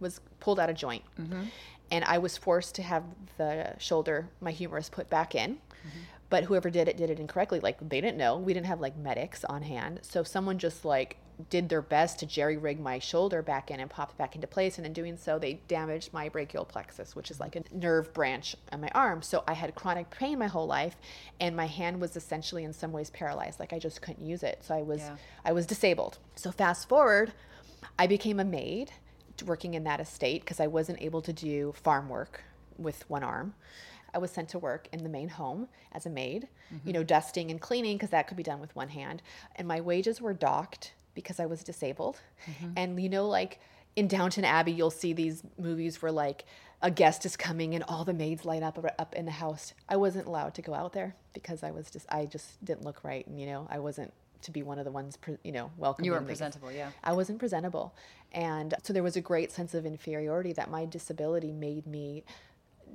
[0.00, 1.02] was pulled out of joint.
[1.90, 3.04] And I was forced to have
[3.36, 5.58] the shoulder, my humerus, put back in.
[6.30, 7.60] But whoever did it did it incorrectly.
[7.60, 8.38] Like they didn't know.
[8.38, 10.00] We didn't have like medics on hand.
[10.02, 11.18] So someone just like
[11.50, 14.46] did their best to jerry rig my shoulder back in and pop it back into
[14.46, 14.78] place.
[14.78, 18.56] And in doing so, they damaged my brachial plexus, which is like a nerve branch
[18.72, 19.20] on my arm.
[19.22, 20.96] So I had chronic pain my whole life,
[21.40, 23.60] and my hand was essentially in some ways paralyzed.
[23.60, 24.64] Like I just couldn't use it.
[24.64, 25.16] So I was Yeah.
[25.44, 26.18] I was disabled.
[26.36, 27.32] So fast forward,
[27.98, 28.92] I became a maid
[29.44, 32.42] working in that estate because I wasn't able to do farm work
[32.78, 33.54] with one arm.
[34.12, 36.48] I was sent to work in the main home as a maid,
[36.84, 37.06] you know, mm-hmm.
[37.06, 39.22] dusting and cleaning because that could be done with one hand.
[39.56, 42.20] And my wages were docked because I was disabled.
[42.46, 42.72] Mm-hmm.
[42.76, 43.58] And, you know, like
[43.96, 46.44] in Downton Abbey, you'll see these movies where like
[46.80, 49.74] a guest is coming and all the maids light up up in the house.
[49.88, 53.02] I wasn't allowed to go out there because I was just, I just didn't look
[53.02, 53.26] right.
[53.26, 54.12] And, you know, I wasn't
[54.44, 56.04] to be one of the ones, pre- you know, welcome.
[56.04, 56.90] You weren't presentable, yeah.
[57.02, 57.94] I wasn't presentable.
[58.32, 62.24] And so there was a great sense of inferiority that my disability made me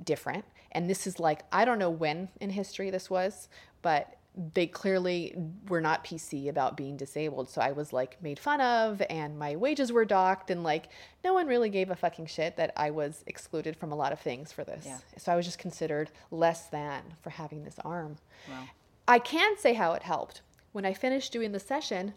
[0.04, 0.44] different.
[0.72, 3.48] And this is like, I don't know when in history this was,
[3.82, 4.16] but
[4.54, 5.34] they clearly
[5.68, 7.50] were not PC about being disabled.
[7.50, 10.88] So I was like made fun of and my wages were docked and like
[11.24, 14.20] no one really gave a fucking shit that I was excluded from a lot of
[14.20, 14.84] things for this.
[14.86, 14.98] Yeah.
[15.16, 18.18] So I was just considered less than for having this arm.
[18.48, 18.64] Wow.
[19.08, 20.42] I can say how it helped.
[20.72, 22.14] When I finished doing the session,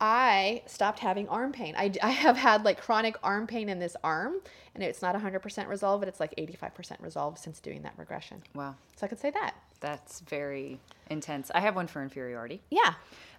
[0.00, 1.74] I stopped having arm pain.
[1.76, 4.34] I, I have had like chronic arm pain in this arm,
[4.74, 8.42] and it's not 100% resolved, but it's like 85% resolved since doing that regression.
[8.54, 8.74] Wow.
[8.96, 9.54] So I could say that.
[9.80, 10.80] That's very
[11.10, 11.50] intense.
[11.54, 12.62] I have one for inferiority.
[12.70, 12.94] Yeah.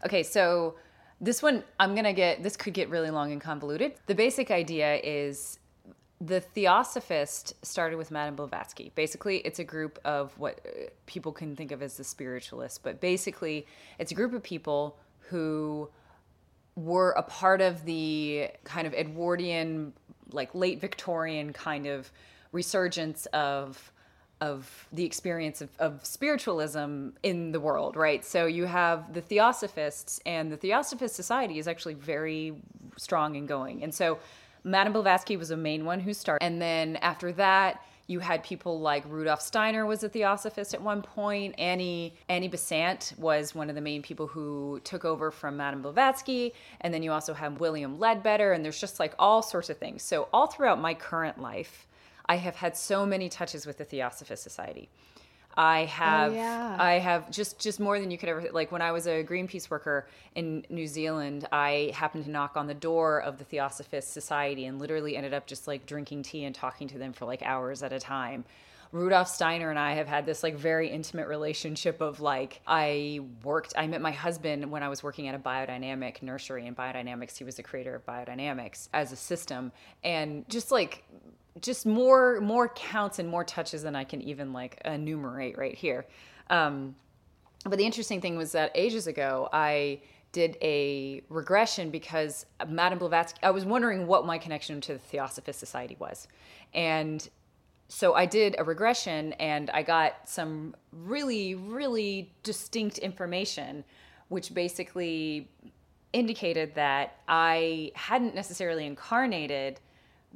[0.06, 0.76] Okay, so
[1.20, 2.44] this one I'm gonna get.
[2.44, 3.94] This could get really long and convoluted.
[4.06, 5.58] The basic idea is
[6.20, 8.92] the Theosophist started with Madame Blavatsky.
[8.96, 13.00] Basically, it's a group of what uh, people can think of as the spiritualists, but
[13.00, 13.68] basically,
[14.00, 14.98] it's a group of people
[15.30, 15.90] who
[16.76, 19.94] were a part of the kind of Edwardian,
[20.32, 22.12] like late Victorian kind of
[22.52, 23.92] resurgence of
[24.40, 28.24] of the experience of, of spiritualism in the world, right?
[28.24, 32.54] So you have the Theosophists, and the Theosophist Society is actually very
[32.98, 33.84] strong and going.
[33.84, 34.20] And so
[34.64, 36.44] Madame Blavatsky was a main one who started.
[36.46, 41.02] And then after that, you had people like Rudolf Steiner was a theosophist at one
[41.02, 41.56] point.
[41.58, 46.54] Annie Annie Besant was one of the main people who took over from Madame Blavatsky.
[46.80, 50.04] And then you also have William Leadbeater, and there's just like all sorts of things.
[50.04, 51.86] So all throughout my current life,
[52.26, 54.90] I have had so many touches with the Theosophist Society.
[55.58, 56.78] I oh, have yeah.
[56.80, 59.70] I have just just more than you could ever like when I was a Greenpeace
[59.72, 64.68] worker in New Zealand I happened to knock on the door of the Theosophist Society
[64.68, 67.82] and literally ended up just like drinking tea and talking to them for like hours
[67.82, 68.46] at a time.
[68.92, 73.74] Rudolf Steiner and I have had this like very intimate relationship of like I worked
[73.76, 77.44] I met my husband when I was working at a biodynamic nursery in biodynamics he
[77.44, 79.72] was the creator of biodynamics as a system
[80.04, 81.04] and just like
[81.62, 86.06] just more more counts and more touches than I can even like enumerate right here.
[86.50, 86.96] Um,
[87.66, 93.40] but the interesting thing was that ages ago I did a regression because Madame Blavatsky.
[93.44, 96.28] I was wondering what my connection to the Theosophist Society was,
[96.74, 97.28] and
[97.88, 103.84] so I did a regression and I got some really really distinct information,
[104.28, 105.50] which basically
[106.14, 109.80] indicated that I hadn't necessarily incarnated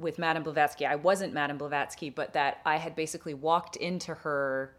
[0.01, 0.85] with Madame Blavatsky.
[0.85, 4.75] I wasn't Madame Blavatsky, but that I had basically walked into her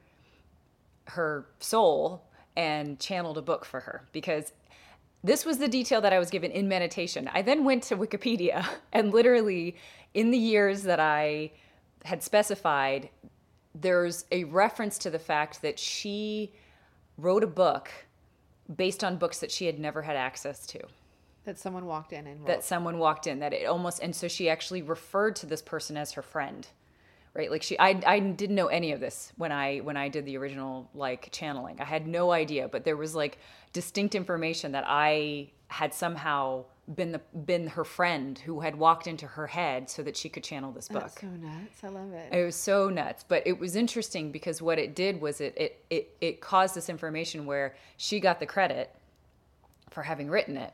[1.07, 2.25] her soul
[2.57, 4.53] and channeled a book for her because
[5.25, 7.29] this was the detail that I was given in meditation.
[7.33, 9.77] I then went to Wikipedia and literally
[10.15, 11.53] in the years that I
[12.05, 13.11] had specified
[13.75, 16.53] there's a reference to the fact that she
[17.17, 17.91] wrote a book
[18.75, 20.81] based on books that she had never had access to
[21.45, 22.47] That someone walked in and wrote.
[22.49, 25.97] that someone walked in that it almost and so she actually referred to this person
[25.97, 26.67] as her friend
[27.35, 30.25] right like she I, I didn't know any of this when i when i did
[30.25, 33.39] the original like channeling i had no idea but there was like
[33.73, 39.27] distinct information that i had somehow been the been her friend who had walked into
[39.27, 41.85] her head so that she could channel this book That's so nuts.
[41.85, 42.33] I love it.
[42.33, 45.85] it was so nuts, but it was interesting because what it did was it it
[45.91, 48.95] it, it caused this information where she got the credit
[49.91, 50.73] for having written it,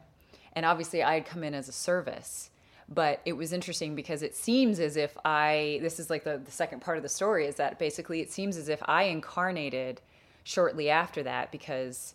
[0.59, 2.51] and obviously I had come in as a service.
[2.88, 6.51] But it was interesting because it seems as if I this is like the, the
[6.51, 10.01] second part of the story is that basically it seems as if I incarnated
[10.42, 12.14] shortly after that because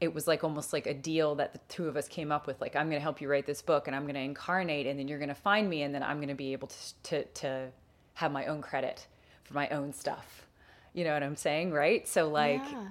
[0.00, 2.60] it was like almost like a deal that the two of us came up with
[2.60, 4.98] like i'm going to help you write this book and i'm going to incarnate and
[4.98, 7.24] then you're going to find me and then i'm going to be able to, to
[7.34, 7.68] to
[8.14, 9.06] have my own credit
[9.44, 10.46] for my own stuff
[10.92, 12.86] you know what i'm saying right so like yeah.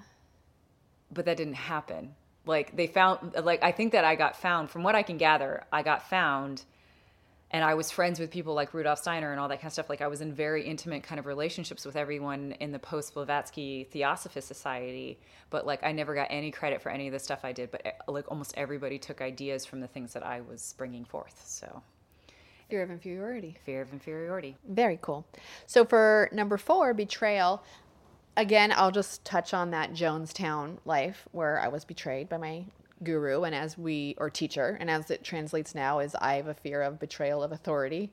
[1.12, 4.84] but that didn't happen like they found like i think that i got found from
[4.84, 6.63] what i can gather i got found
[7.54, 9.89] and I was friends with people like Rudolf Steiner and all that kind of stuff.
[9.89, 13.84] Like I was in very intimate kind of relationships with everyone in the post Blavatsky
[13.91, 17.51] Theosophist Society, but like I never got any credit for any of the stuff I
[17.51, 17.69] did.
[17.69, 21.43] But eh, like almost everybody took ideas from the things that I was bringing forth.
[21.45, 21.84] So
[22.69, 23.58] Fear of inferiority.
[23.65, 24.56] fear of inferiority.
[24.65, 25.25] Very cool.
[25.67, 27.63] So for number four, betrayal.
[28.38, 32.65] Again, I'll just touch on that Jonestown life where I was betrayed by my
[33.04, 36.54] guru, and as we or teacher, and as it translates now, is I have a
[36.54, 38.12] fear of betrayal of authority,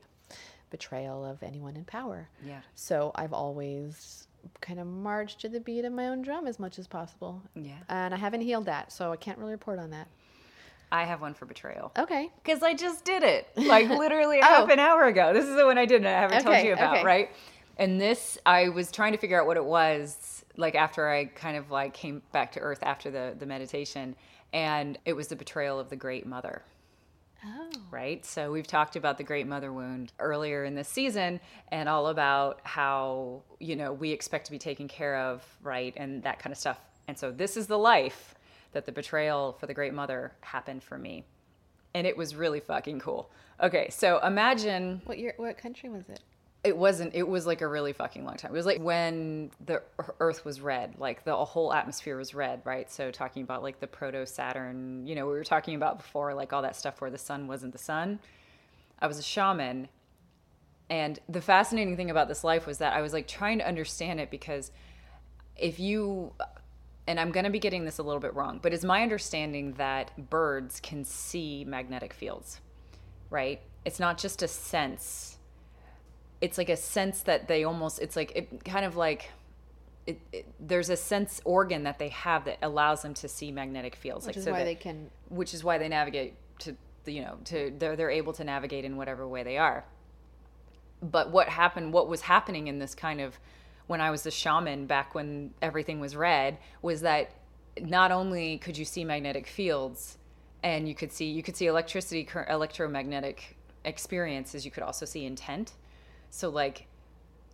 [0.71, 2.27] betrayal of anyone in power.
[2.45, 2.59] Yeah.
[2.75, 4.27] So I've always
[4.61, 7.41] kind of marched to the beat of my own drum as much as possible.
[7.55, 7.77] Yeah.
[7.87, 10.07] And I haven't healed that, so I can't really report on that.
[10.91, 11.91] I have one for betrayal.
[11.97, 12.31] Okay.
[12.43, 13.47] Because I just did it.
[13.55, 14.47] Like literally Oh.
[14.47, 15.33] half an hour ago.
[15.33, 17.05] This is the one I did and I haven't told you about, okay.
[17.05, 17.29] right?
[17.79, 21.55] And this I was trying to figure out what it was, like after I kind
[21.55, 24.15] of like came back to earth after the, the meditation.
[24.51, 26.61] And it was the betrayal of the great mother.
[27.45, 27.69] Oh.
[27.89, 28.25] Right.
[28.25, 31.39] So we've talked about the great mother wound earlier in this season
[31.71, 35.93] and all about how, you know, we expect to be taken care of, right?
[35.95, 36.79] And that kind of stuff.
[37.07, 38.35] And so this is the life
[38.73, 41.23] that the betrayal for the great mother happened for me.
[41.93, 43.31] And it was really fucking cool.
[43.63, 45.33] Okay, so imagine What year?
[45.37, 46.19] What country was it?
[46.63, 48.51] It wasn't it was like a really fucking long time.
[48.51, 49.81] It was like when the
[50.19, 52.91] earth was red, like the whole atmosphere was red, right?
[52.91, 56.51] So talking about like the proto Saturn, you know, we were talking about before like
[56.51, 58.19] all that stuff where the sun wasn't the sun.
[58.99, 59.87] I was a shaman
[60.89, 64.19] and the fascinating thing about this life was that I was like trying to understand
[64.19, 64.71] it because
[65.55, 66.33] if you
[67.07, 69.73] and I'm going to be getting this a little bit wrong, but it's my understanding
[69.73, 72.61] that birds can see magnetic fields,
[73.31, 73.61] right?
[73.83, 75.38] It's not just a sense.
[76.41, 79.31] It's like a sense that they almost, it's like, it kind of like,
[80.07, 83.95] it, it, there's a sense organ that they have that allows them to see magnetic
[83.95, 84.25] fields.
[84.25, 87.13] Which like, is so why that- they can which is why they navigate to the
[87.13, 89.85] you know to they're they're able to navigate in whatever way they are
[91.01, 93.39] but what happened what was happening in this kind of
[93.87, 97.31] when i was a shaman back when everything was red was that
[97.81, 100.17] not only could you see magnetic fields
[100.63, 105.73] and you could see you could see electricity electromagnetic experiences you could also see intent
[106.29, 106.87] so like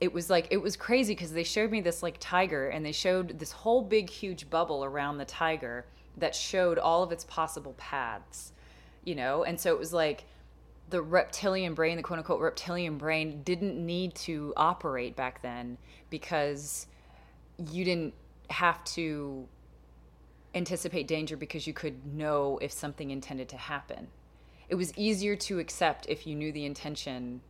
[0.01, 2.91] it was like it was crazy because they showed me this like tiger and they
[2.91, 5.85] showed this whole big huge bubble around the tiger
[6.17, 8.51] that showed all of its possible paths
[9.05, 9.43] you know?
[9.43, 10.25] And so it was like
[10.89, 15.77] the reptilian brain the quote unquote reptilian brain didn't need to operate back then
[16.09, 16.87] because
[17.71, 18.13] you didn't
[18.49, 19.47] have to
[20.53, 24.07] anticipate danger because you could know if something intended to happen.
[24.67, 27.41] It was easier to accept if you knew the intention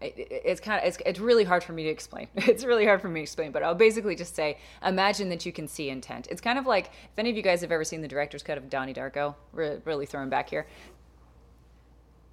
[0.00, 2.28] it's kind of it's, it's really hard for me to explain.
[2.36, 5.52] It's really hard for me to explain but i'll basically just say imagine that you
[5.52, 6.26] can see intent.
[6.30, 8.58] It's kind of like if any of you guys have ever seen the director's cut
[8.58, 10.66] of donnie darko re- really throwing back here.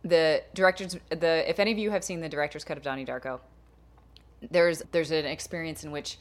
[0.04, 3.40] The director's the if any of you have seen the director's cut of donnie darko
[4.52, 6.18] there's there's an experience in which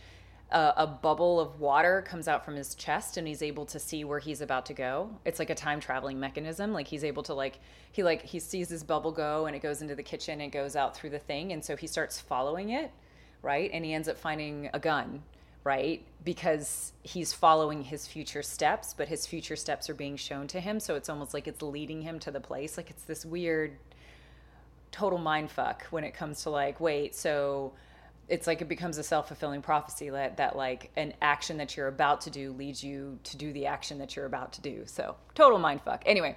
[0.51, 4.05] uh, a bubble of water comes out from his chest and he's able to see
[4.05, 5.11] where he's about to go.
[5.25, 6.73] It's like a time traveling mechanism.
[6.73, 7.59] Like he's able to like
[7.91, 10.77] he like he sees this bubble go and it goes into the kitchen and goes
[10.77, 11.53] out through the thing.
[11.53, 12.93] And so he starts following it
[13.43, 13.71] right?
[13.73, 15.23] And he ends up finding a gun
[15.65, 16.05] right?
[16.25, 20.79] Because he's following his future steps but his future steps are being shown to him.
[20.79, 22.77] So it's almost like it's leading him to the place.
[22.77, 23.73] Like it's this weird
[24.93, 27.73] total mind fuck when it comes to like wait so
[28.29, 32.21] it's like it becomes a self-fulfilling prophecy that, that like an action that you're about
[32.21, 35.59] to do leads you to do the action that you're about to do so total
[35.59, 36.37] mind fuck anyway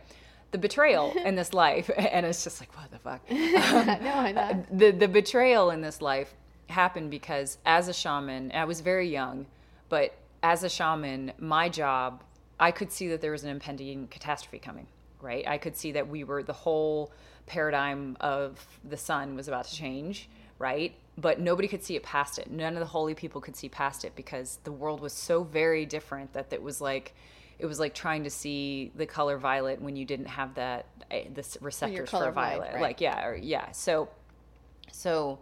[0.52, 4.36] the betrayal in this life and it's just like what the fuck no, I um,
[4.36, 4.42] know.
[4.42, 6.34] Uh, the the betrayal in this life
[6.70, 9.46] happened because as a shaman, I was very young,
[9.90, 10.14] but
[10.44, 12.24] as a shaman, my job,
[12.60, 14.88] I could see that there was an impending catastrophe coming,
[15.22, 15.48] right?
[15.48, 17.12] I could see that we were the whole
[17.46, 20.30] paradigm of the sun was about to change,
[20.60, 20.94] right?
[21.18, 22.52] But nobody could see it past it.
[22.52, 25.86] None of the holy people could see past it because the world was so very
[25.86, 27.16] different that it was like
[27.58, 31.26] it was like trying to see the color violet when you didn't have that eh,
[31.34, 32.74] the receptors for violet.
[32.74, 32.82] right.
[32.82, 33.72] Like yeah, or yeah.
[33.72, 34.10] So
[34.92, 35.40] so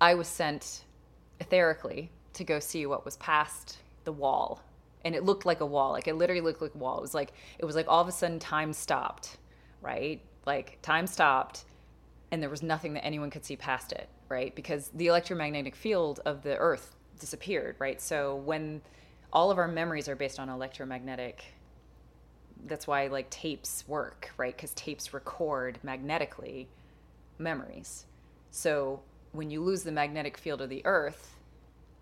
[0.00, 0.84] I was sent
[1.40, 4.62] etherically to go see what was past the wall.
[5.04, 5.92] And it looked like a wall.
[5.92, 6.98] Like it literally looked like a wall.
[6.98, 9.36] It was like it was like all of a sudden time stopped,
[9.80, 10.20] right?
[10.44, 11.64] Like time stopped
[12.30, 14.54] and there was nothing that anyone could see past it, right?
[14.54, 18.00] Because the electromagnetic field of the earth disappeared, right?
[18.00, 18.82] So when
[19.32, 21.44] all of our memories are based on electromagnetic
[22.64, 24.56] that's why like tapes work, right?
[24.56, 26.68] Cuz tapes record magnetically
[27.38, 28.06] memories.
[28.50, 29.02] So
[29.32, 31.36] when you lose the magnetic field of the earth,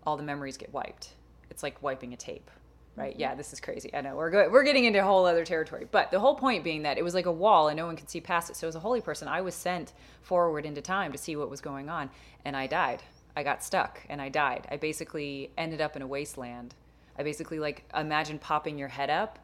[0.05, 1.09] all the memories get wiped.
[1.49, 2.49] It's like wiping a tape,
[2.95, 3.15] right?
[3.17, 3.93] Yeah, this is crazy.
[3.93, 6.63] I know we're go- we're getting into a whole other territory, but the whole point
[6.63, 8.55] being that it was like a wall and no one could see past it.
[8.55, 11.61] So as a holy person, I was sent forward into time to see what was
[11.61, 12.09] going on,
[12.45, 13.03] and I died.
[13.35, 14.67] I got stuck and I died.
[14.71, 16.73] I basically ended up in a wasteland.
[17.17, 19.39] I basically like imagine popping your head up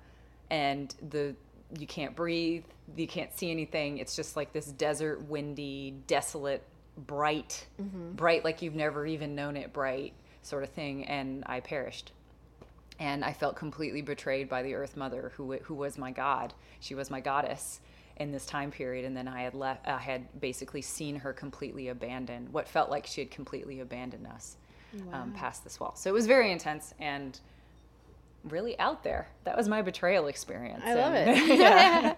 [0.50, 1.36] and the
[1.78, 2.66] you can't breathe,
[2.98, 3.98] you can't see anything.
[3.98, 6.64] It's just like this desert, windy, desolate,
[6.98, 8.12] bright, mm-hmm.
[8.12, 12.12] bright like you've never even known it bright sort of thing and I perished.
[13.02, 16.54] And I felt completely betrayed by the Earth Mother who who was my god.
[16.80, 17.80] She was my goddess
[18.18, 21.88] in this time period and then I had left I had basically seen her completely
[21.88, 24.58] abandoned what felt like she had completely abandoned us
[25.12, 25.96] um, past this wall.
[25.96, 27.40] So it was very intense and
[28.44, 29.28] really out there.
[29.44, 30.84] That was my betrayal experience.
[30.86, 31.28] I love it.
[31.60, 32.16] yeah.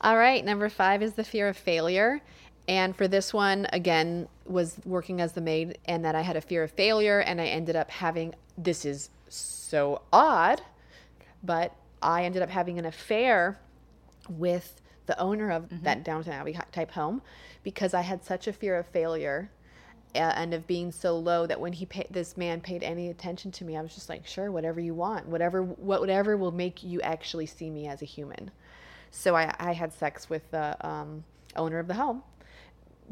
[0.00, 2.20] All right, number five is the fear of failure.
[2.68, 6.40] And for this one, again, was working as the maid, and that I had a
[6.40, 9.57] fear of failure, and I ended up having this is so
[10.12, 10.62] odd,
[11.42, 13.58] but I ended up having an affair
[14.28, 17.22] with the owner of that Downton Abbey type home
[17.62, 19.50] because I had such a fear of failure
[20.14, 23.64] and of being so low that when he paid this man paid any attention to
[23.64, 27.46] me, I was just like, sure, whatever you want, whatever whatever will make you actually
[27.46, 28.50] see me as a human.
[29.10, 31.24] So I, I had sex with the um,
[31.56, 32.22] owner of the home.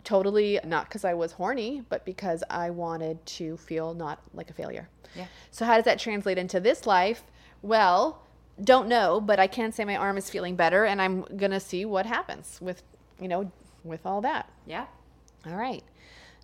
[0.05, 4.53] Totally not because I was horny, but because I wanted to feel not like a
[4.53, 4.89] failure.
[5.15, 5.27] Yeah.
[5.51, 7.25] So how does that translate into this life?
[7.63, 8.23] Well,
[8.63, 11.85] don't know, but I can say my arm is feeling better, and I'm gonna see
[11.85, 12.83] what happens with,
[13.21, 13.51] you know,
[13.85, 14.51] with all that.
[14.67, 14.87] yeah.
[15.47, 15.85] All right.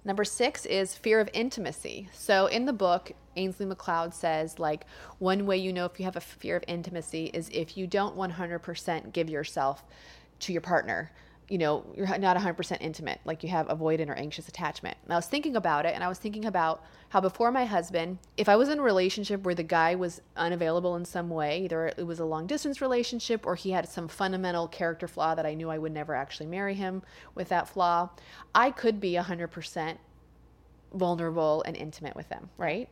[0.05, 2.09] Number six is fear of intimacy.
[2.13, 4.85] So in the book, Ainslie MacLeod says, like,
[5.19, 8.17] one way you know if you have a fear of intimacy is if you don't
[8.17, 9.85] 100% give yourself
[10.41, 11.13] to your partner.
[11.49, 14.97] You know, you're not 100% intimate, like you have avoidant or anxious attachment.
[15.05, 18.19] And I was thinking about it, and I was thinking about how before my husband,
[18.39, 21.89] if I was in a relationship where the guy was unavailable in some way, either
[21.89, 25.53] it was a long distance relationship or he had some fundamental character flaw that I
[25.53, 27.03] knew I would never actually marry him
[27.35, 28.09] with that flaw,
[28.55, 29.99] I could be 100%
[30.95, 32.89] vulnerable and intimate with them, right?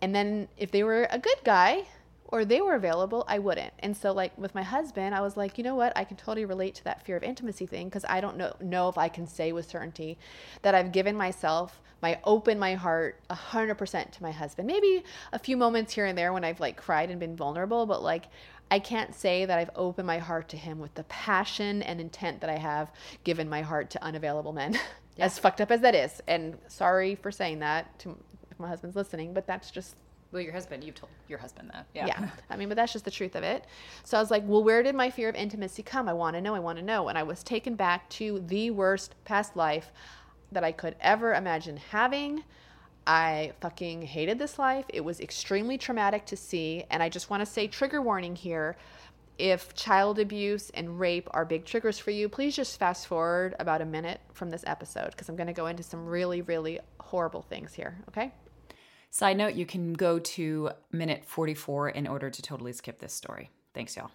[0.00, 1.84] And then if they were a good guy
[2.32, 3.74] or they were available, I wouldn't.
[3.80, 5.92] And so like with my husband, I was like, you know what?
[5.94, 8.88] I can totally relate to that fear of intimacy thing because I don't know know
[8.88, 10.18] if I can say with certainty
[10.62, 14.66] that I've given myself my open my heart 100% to my husband.
[14.66, 18.02] Maybe a few moments here and there when I've like cried and been vulnerable, but
[18.02, 18.24] like
[18.70, 22.40] I can't say that I've opened my heart to him with the passion and intent
[22.40, 22.90] that I have
[23.22, 24.78] given my heart to unavailable men.
[25.18, 26.22] As fucked up as that is.
[26.26, 28.16] And sorry for saying that to
[28.58, 29.94] my husband's listening, but that's just
[30.32, 31.86] Well, your husband, you've told your husband that.
[31.94, 32.06] Yeah.
[32.06, 32.30] yeah.
[32.50, 33.66] I mean, but that's just the truth of it.
[34.02, 36.08] So I was like, well, where did my fear of intimacy come?
[36.08, 36.54] I want to know.
[36.54, 37.08] I want to know.
[37.08, 39.92] And I was taken back to the worst past life
[40.50, 42.44] that I could ever imagine having.
[43.06, 44.86] I fucking hated this life.
[44.88, 46.84] It was extremely traumatic to see.
[46.90, 48.76] And I just want to say, trigger warning here.
[49.38, 53.82] If child abuse and rape are big triggers for you, please just fast forward about
[53.82, 57.42] a minute from this episode because I'm going to go into some really, really horrible
[57.42, 57.98] things here.
[58.08, 58.32] Okay.
[59.14, 63.50] Side note, you can go to minute 44 in order to totally skip this story.
[63.74, 64.10] Thanks, y'all.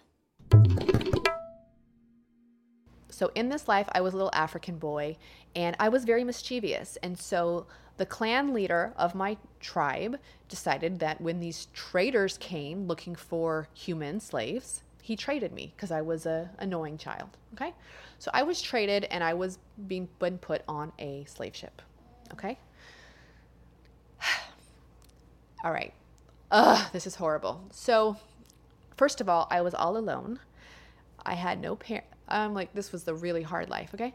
[3.08, 5.16] So in this life, I was a little African boy
[5.54, 6.98] and I was very mischievous.
[7.04, 10.18] And so the clan leader of my tribe
[10.48, 16.00] decided that when these traders came looking for human slaves, he traded me because I
[16.00, 17.28] was a annoying child.
[17.54, 17.72] Okay.
[18.18, 21.82] So I was traded and I was being put on a slave ship.
[22.32, 22.58] Okay.
[25.64, 25.92] All right.
[26.50, 27.64] Ugh, this is horrible.
[27.72, 28.16] So,
[28.96, 30.38] first of all, I was all alone.
[31.24, 32.06] I had no parent.
[32.28, 34.14] I'm like, this was the really hard life, okay?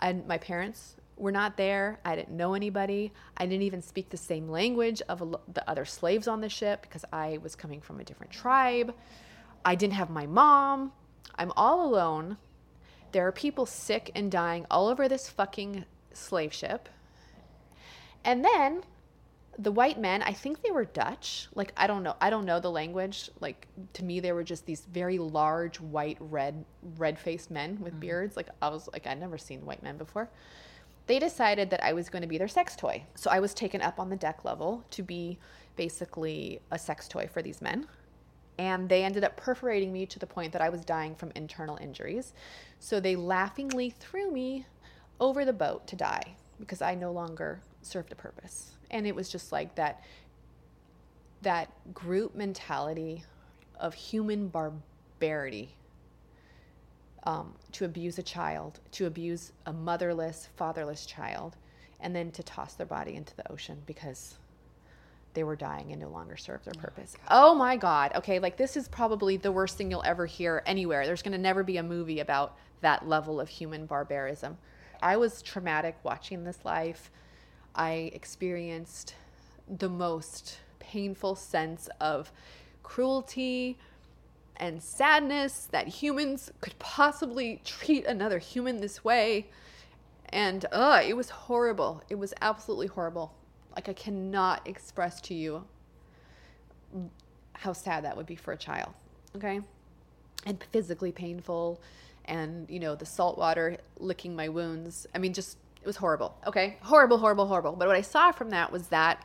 [0.00, 2.00] And my parents were not there.
[2.04, 3.12] I didn't know anybody.
[3.36, 7.04] I didn't even speak the same language of the other slaves on the ship because
[7.12, 8.94] I was coming from a different tribe.
[9.64, 10.92] I didn't have my mom.
[11.36, 12.36] I'm all alone.
[13.12, 16.88] There are people sick and dying all over this fucking slave ship.
[18.24, 18.82] And then
[19.58, 21.48] the white men, I think they were Dutch.
[21.54, 22.16] Like I don't know.
[22.20, 23.30] I don't know the language.
[23.40, 26.64] Like to me they were just these very large white red
[26.96, 28.00] red-faced men with mm.
[28.00, 28.36] beards.
[28.36, 30.28] Like I was like I'd never seen white men before.
[31.06, 33.04] They decided that I was going to be their sex toy.
[33.14, 35.38] So I was taken up on the deck level to be
[35.76, 37.86] basically a sex toy for these men.
[38.56, 41.76] And they ended up perforating me to the point that I was dying from internal
[41.76, 42.32] injuries.
[42.78, 44.66] So they laughingly threw me
[45.20, 48.72] over the boat to die because I no longer served a purpose.
[48.90, 50.02] And it was just like that
[51.42, 53.22] that group mentality
[53.78, 55.68] of human barbarity
[57.24, 61.56] um, to abuse a child, to abuse a motherless, fatherless child,
[62.00, 64.36] and then to toss their body into the ocean because
[65.34, 67.16] they were dying and no longer served their purpose.
[67.28, 68.12] Oh my God.
[68.14, 71.06] Okay, like this is probably the worst thing you'll ever hear anywhere.
[71.06, 74.56] There's going to never be a movie about that level of human barbarism.
[75.02, 77.10] I was traumatic watching this life.
[77.74, 79.14] I experienced
[79.68, 82.30] the most painful sense of
[82.82, 83.78] cruelty
[84.56, 89.48] and sadness that humans could possibly treat another human this way.
[90.28, 92.02] And uh, it was horrible.
[92.08, 93.34] It was absolutely horrible.
[93.74, 95.64] Like, I cannot express to you
[97.54, 98.92] how sad that would be for a child.
[99.34, 99.60] Okay.
[100.46, 101.80] And physically painful.
[102.26, 105.06] And, you know, the salt water licking my wounds.
[105.14, 106.34] I mean, just, it was horrible.
[106.46, 106.78] Okay.
[106.80, 107.72] Horrible, horrible, horrible.
[107.72, 109.22] But what I saw from that was that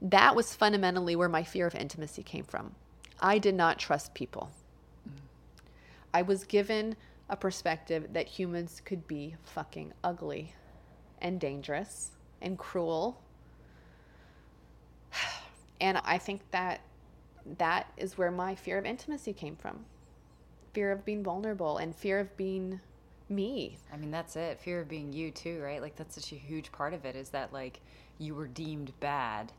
[0.00, 2.76] that was fundamentally where my fear of intimacy came from.
[3.20, 4.52] I did not trust people.
[6.14, 6.94] I was given
[7.28, 10.54] a perspective that humans could be fucking ugly
[11.20, 13.20] and dangerous and cruel.
[15.78, 16.80] And I think that
[17.58, 19.84] that is where my fear of intimacy came from.
[20.72, 22.80] Fear of being vulnerable and fear of being
[23.28, 23.78] me.
[23.92, 24.60] I mean, that's it.
[24.60, 25.80] Fear of being you, too, right?
[25.82, 27.80] Like, that's such a huge part of it is that, like,
[28.18, 29.52] you were deemed bad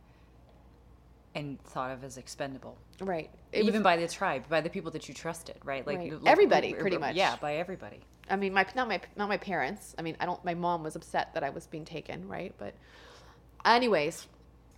[1.36, 2.78] and thought of as expendable.
[2.99, 3.30] Right.
[3.53, 5.86] Even by the tribe, by the people that you trusted, right?
[5.86, 6.13] Like, Right.
[6.13, 7.15] like, Everybody, or- pretty much.
[7.15, 7.99] Yeah, by everybody.
[8.30, 9.95] I mean, my not my not my parents.
[9.97, 10.43] I mean, I don't.
[10.43, 12.53] My mom was upset that I was being taken, right?
[12.57, 12.74] But,
[13.63, 14.28] anyways,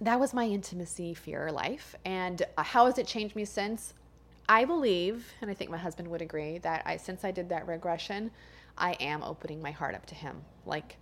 [0.02, 3.94] that was my intimacy fear life, and uh, how has it changed me since?
[4.48, 7.68] I believe, and I think my husband would agree that I since I did that
[7.68, 8.32] regression,
[8.80, 10.42] I am opening my heart up to him.
[10.66, 10.98] Like,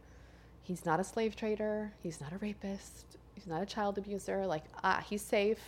[0.63, 1.93] he's not a slave trader.
[2.01, 3.17] He's not a rapist.
[3.35, 4.45] He's not a child abuser.
[4.45, 5.59] Like, ah, he's safe.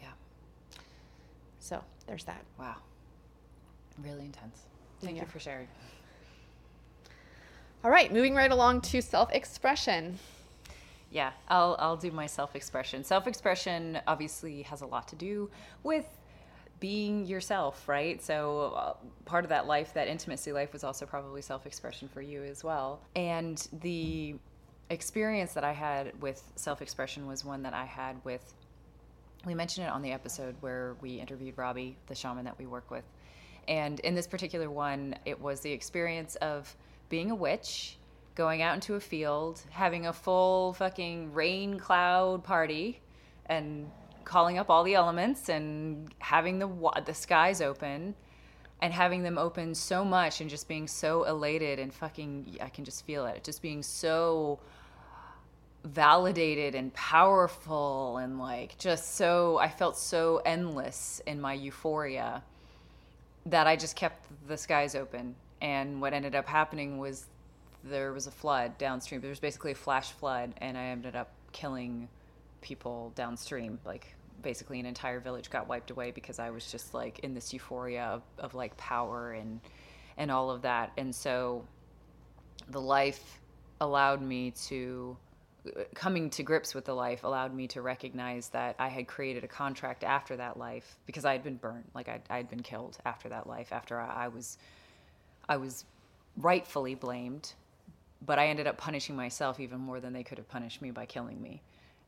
[0.00, 0.08] Yeah.
[1.58, 2.44] So there's that.
[2.58, 2.76] Wow.
[4.02, 4.62] Really intense.
[5.00, 5.22] Thank Yeah.
[5.22, 5.68] you for sharing.
[7.84, 10.18] All right, moving right along to self expression.
[11.10, 13.04] Yeah, I'll I'll do my self-expression.
[13.04, 15.50] Self-expression obviously has a lot to do
[15.82, 16.06] with
[16.82, 18.20] being yourself, right?
[18.20, 22.42] So uh, part of that life, that intimacy life was also probably self-expression for you
[22.42, 23.00] as well.
[23.14, 24.34] And the
[24.90, 28.42] experience that I had with self-expression was one that I had with
[29.44, 32.90] we mentioned it on the episode where we interviewed Robbie, the shaman that we work
[32.92, 33.04] with.
[33.66, 36.74] And in this particular one, it was the experience of
[37.08, 37.96] being a witch,
[38.36, 43.00] going out into a field, having a full fucking rain cloud party,
[43.46, 43.90] and
[44.24, 46.68] calling up all the elements and having the
[47.04, 48.14] the skies open
[48.80, 52.84] and having them open so much and just being so elated and fucking I can
[52.84, 53.44] just feel it.
[53.44, 54.58] Just being so
[55.84, 62.42] validated and powerful and like just so I felt so endless in my euphoria
[63.46, 65.34] that I just kept the skies open.
[65.60, 67.26] And what ended up happening was
[67.84, 69.20] there was a flood downstream.
[69.20, 72.08] There was basically a flash flood, and I ended up killing
[72.62, 73.78] people downstream.
[73.84, 77.52] Like basically, an entire village got wiped away because I was just like in this
[77.52, 79.60] euphoria of, of like power and
[80.16, 80.92] and all of that.
[80.96, 81.66] And so
[82.68, 83.40] the life
[83.80, 85.16] allowed me to
[85.94, 89.48] coming to grips with the life allowed me to recognize that I had created a
[89.48, 92.98] contract after that life because I had been burned, like I I had been killed
[93.04, 93.72] after that life.
[93.72, 94.58] After I, I was,
[95.48, 95.84] I was
[96.36, 97.54] rightfully blamed,
[98.24, 101.06] but I ended up punishing myself even more than they could have punished me by
[101.06, 101.62] killing me,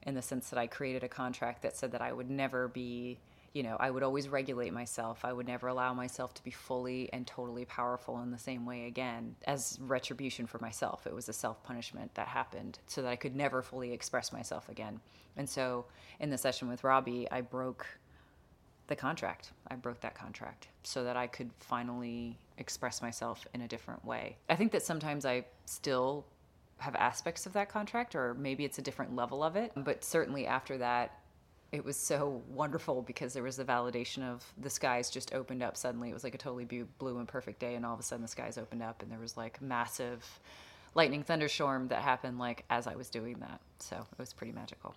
[0.07, 3.19] in the sense that I created a contract that said that I would never be.
[3.53, 5.25] You know, I would always regulate myself.
[5.25, 8.87] I would never allow myself to be fully and totally powerful in the same way
[8.87, 11.07] again as retribution for myself.
[11.07, 14.69] It was a self punishment that happened so that I could never fully express myself
[14.69, 15.01] again.
[15.37, 15.85] And so
[16.19, 17.87] in the session with Robbie, I broke
[18.87, 19.53] the contract.
[19.69, 24.37] I broke that contract so that I could finally express myself in a different way.
[24.49, 26.27] I think that sometimes I still
[26.85, 29.72] have aspects of that contract, or maybe it's a different level of it.
[29.76, 31.18] But certainly after that,
[31.72, 35.76] it was so wonderful because there was the validation of the skies just opened up
[35.76, 36.11] suddenly.
[36.11, 36.64] It was like a totally
[36.99, 39.18] blue and perfect day, and all of a sudden the skies opened up, and there
[39.18, 40.24] was like massive
[40.95, 43.61] lightning thunderstorm that happened like as I was doing that.
[43.80, 44.95] So it was pretty magical.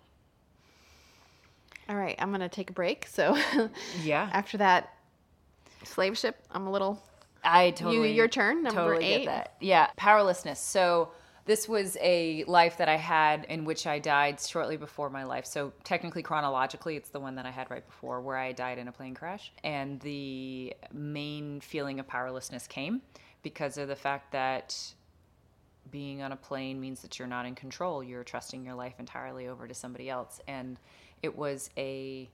[1.88, 3.06] All right, I'm going to take a break.
[3.06, 3.36] So
[4.02, 4.28] Yeah.
[4.32, 4.92] after that
[5.84, 7.02] slave ship, I'm a little.
[7.42, 9.18] I totally your turn, number totally eight.
[9.24, 9.54] Get that.
[9.60, 10.60] Yeah, powerlessness.
[10.60, 11.10] So
[11.48, 15.46] this was a life that I had in which I died shortly before my life.
[15.46, 18.86] So technically, chronologically, it's the one that I had right before, where I died in
[18.86, 19.50] a plane crash.
[19.64, 23.00] And the main feeling of powerlessness came
[23.42, 24.76] because of the fact that
[25.90, 28.04] being on a plane means that you're not in control.
[28.04, 30.42] You're trusting your life entirely over to somebody else.
[30.48, 30.78] And
[31.22, 32.28] it was a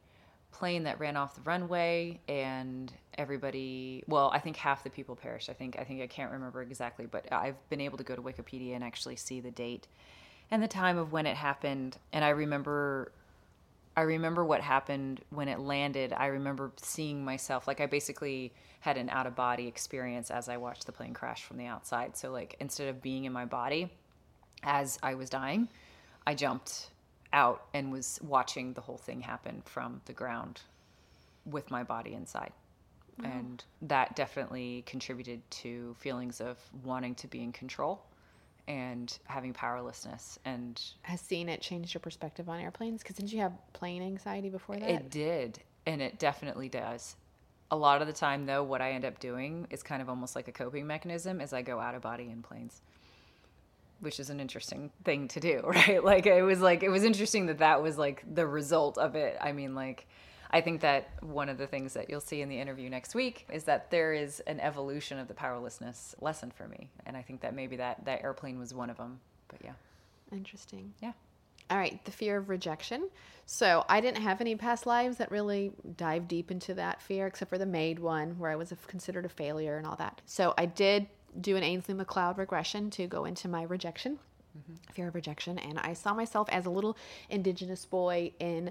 [0.50, 5.48] plane that ran off the runway and everybody well i think half the people perished
[5.48, 8.22] i think i think i can't remember exactly but i've been able to go to
[8.22, 9.86] wikipedia and actually see the date
[10.50, 11.96] and the time of when it happened.
[12.12, 13.12] And i remember
[13.96, 16.12] i remember what happened when it landed.
[16.12, 20.56] I remember seeing myself like i basically had an out of body experience as i
[20.56, 22.16] watched the plane crash from the outside.
[22.16, 23.90] So like instead of being in my body
[24.62, 25.68] as i was dying
[26.26, 26.90] i jumped
[27.32, 30.62] out and was watching the whole thing happen from the ground
[31.44, 32.52] with my body inside.
[33.22, 38.02] And that definitely contributed to feelings of wanting to be in control
[38.66, 40.38] and having powerlessness.
[40.44, 43.02] And Has seen it changed your perspective on airplanes?
[43.02, 44.88] Because didn't you have plane anxiety before that?
[44.88, 45.60] it did.
[45.86, 47.16] And it definitely does.
[47.70, 50.34] A lot of the time, though, what I end up doing is kind of almost
[50.34, 52.80] like a coping mechanism is I go out of body in planes.
[54.00, 56.02] Which is an interesting thing to do, right?
[56.02, 59.36] Like it was like it was interesting that that was like the result of it.
[59.40, 60.06] I mean, like
[60.55, 63.44] I think that one of the things that you'll see in the interview next week
[63.52, 67.40] is that there is an evolution of the powerlessness lesson for me, and I think
[67.40, 69.18] that maybe that that airplane was one of them.
[69.48, 69.72] But yeah,
[70.30, 70.94] Interesting.
[71.02, 71.11] yeah,
[71.70, 73.11] All right, the fear of rejection.
[73.46, 77.48] So I didn't have any past lives that really dive deep into that fear, except
[77.48, 80.20] for the maid one, where I was a- considered a failure and all that.
[80.24, 81.09] So I did
[81.40, 84.20] do an Ainslie MacLeod regression to go into my rejection,
[84.57, 84.74] mm-hmm.
[84.92, 86.96] fear of rejection, and I saw myself as a little
[87.28, 88.70] indigenous boy in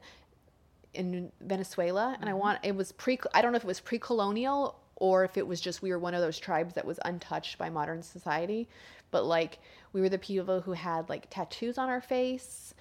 [0.93, 2.41] in Venezuela, and I mm-hmm.
[2.41, 3.19] want it was pre.
[3.33, 6.13] I don't know if it was pre-colonial or if it was just we were one
[6.13, 8.67] of those tribes that was untouched by modern society,
[9.11, 9.59] but like
[9.91, 12.73] we were the people who had like tattoos on our face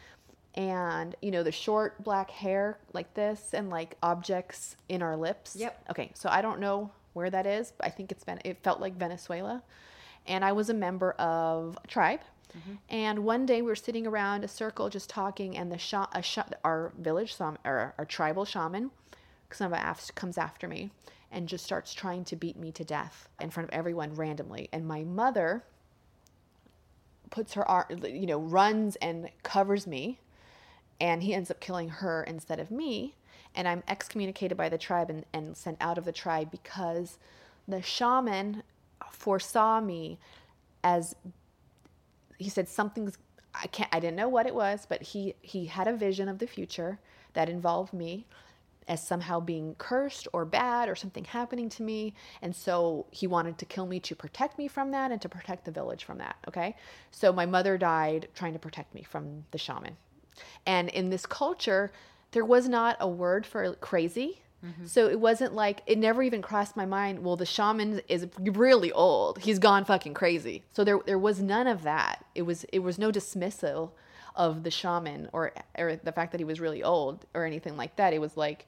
[0.55, 5.57] and you know the short black hair like this and like objects in our lips.
[5.57, 5.85] Yep.
[5.91, 8.81] Okay, so I don't know where that is, but I think it's been it felt
[8.81, 9.63] like Venezuela.
[10.27, 12.21] And I was a member of a tribe
[12.57, 12.75] Mm-hmm.
[12.89, 16.09] And one day we were sitting around a circle just talking, and the sha-
[16.65, 18.91] our village shaman, or our tribal shaman,
[19.51, 20.91] some af- comes after me
[21.31, 24.69] and just starts trying to beat me to death in front of everyone randomly.
[24.73, 25.65] And my mother
[27.31, 30.21] puts her arm, you know, runs and covers me,
[31.01, 33.15] and he ends up killing her instead of me.
[33.55, 37.19] And I'm excommunicated by the tribe and, and sent out of the tribe because
[37.67, 38.63] the shaman
[39.11, 40.19] foresaw me
[40.85, 41.15] as
[42.43, 43.19] he said something's
[43.55, 46.39] I can't I didn't know what it was, but he he had a vision of
[46.39, 46.99] the future
[47.35, 48.27] that involved me
[48.89, 52.15] as somehow being cursed or bad or something happening to me.
[52.41, 55.65] And so he wanted to kill me to protect me from that and to protect
[55.65, 56.37] the village from that.
[56.49, 56.77] Okay.
[57.11, 59.97] So my mother died trying to protect me from the shaman.
[60.67, 61.93] And in this culture,
[62.33, 64.43] there was not a word for crazy.
[64.65, 64.87] Mm-hmm.
[64.87, 67.25] So it wasn't like it never even crossed my mind.
[67.25, 69.39] Well, the shaman is really old.
[69.41, 70.63] He's gone fucking crazy.
[70.73, 72.25] So there there was none of that.
[72.35, 73.95] It was it was no dismissal
[74.37, 77.97] of the shaman or or the fact that he was really old or anything like
[77.97, 78.13] that.
[78.13, 78.67] It was like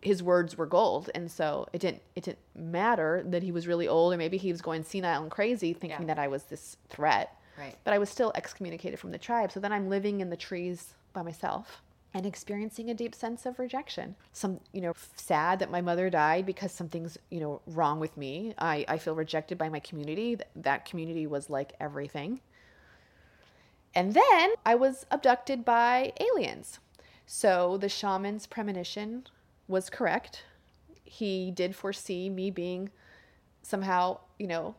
[0.00, 3.88] his words were gold, and so it didn't it didn't matter that he was really
[3.88, 6.06] old or maybe he was going senile and crazy, thinking Yeah.
[6.14, 7.36] that I was this threat.
[7.58, 7.76] Right.
[7.84, 9.52] But I was still excommunicated from the tribe.
[9.52, 11.82] So then I'm living in the trees by myself
[12.14, 14.14] and experiencing a deep sense of rejection.
[14.32, 18.54] Some, you know, sad that my mother died because something's, you know, wrong with me.
[18.58, 20.38] I, I feel rejected by my community.
[20.54, 22.40] That community was like everything.
[23.94, 26.78] And then I was abducted by aliens.
[27.26, 29.26] So the shaman's premonition
[29.68, 30.44] was correct.
[31.04, 32.90] He did foresee me being
[33.62, 34.74] somehow, you know,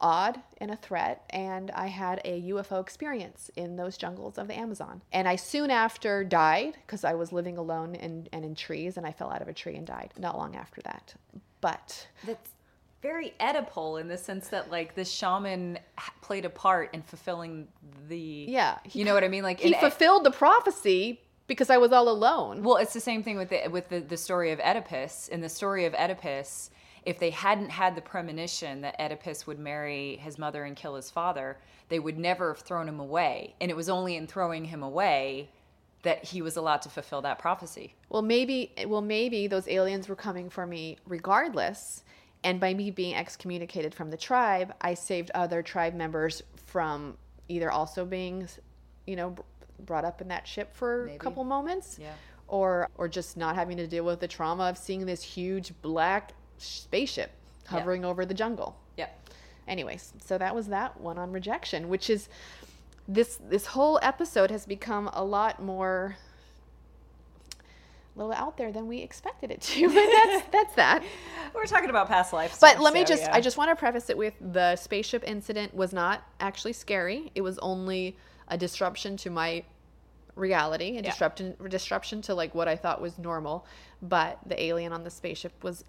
[0.00, 1.24] odd and a threat.
[1.30, 5.02] And I had a UFO experience in those jungles of the Amazon.
[5.12, 9.06] And I soon after died because I was living alone and, and in trees and
[9.06, 11.14] I fell out of a tree and died not long after that.
[11.60, 12.50] But That's
[13.02, 15.78] very Oedipal in the sense that like the shaman
[16.20, 17.68] played a part in fulfilling
[18.08, 21.78] the yeah, he you know what I mean like he fulfilled the prophecy because I
[21.78, 22.62] was all alone.
[22.62, 25.28] Well, it's the same thing with the with the, the story of Oedipus.
[25.28, 26.70] In the story of Oedipus,
[27.08, 31.10] if they hadn't had the premonition that Oedipus would marry his mother and kill his
[31.10, 31.56] father,
[31.88, 33.54] they would never have thrown him away.
[33.62, 35.48] And it was only in throwing him away
[36.02, 37.94] that he was allowed to fulfill that prophecy.
[38.10, 42.04] Well, maybe well maybe those aliens were coming for me regardless,
[42.44, 47.16] and by me being excommunicated from the tribe, I saved other tribe members from
[47.48, 48.46] either also being,
[49.06, 49.34] you know,
[49.86, 52.12] brought up in that ship for a couple moments, Yeah.
[52.48, 56.32] or or just not having to deal with the trauma of seeing this huge black
[56.58, 57.30] spaceship
[57.66, 59.30] hovering over the jungle Yep.
[59.66, 62.28] anyways so that was that one on rejection which is
[63.06, 66.16] this this whole episode has become a lot more
[68.14, 71.02] a little out there than we expected it to but that's that's that
[71.54, 72.56] We're talking about past life.
[72.60, 73.34] but let me so, just yeah.
[73.36, 77.42] i just want to preface it with the spaceship incident was not actually scary it
[77.42, 78.16] was only
[78.48, 79.62] a disruption to my
[80.34, 81.10] reality a Yeah.
[81.10, 83.66] disruption disruption to like what i thought was normal
[84.00, 85.84] but the alien on the spaceship was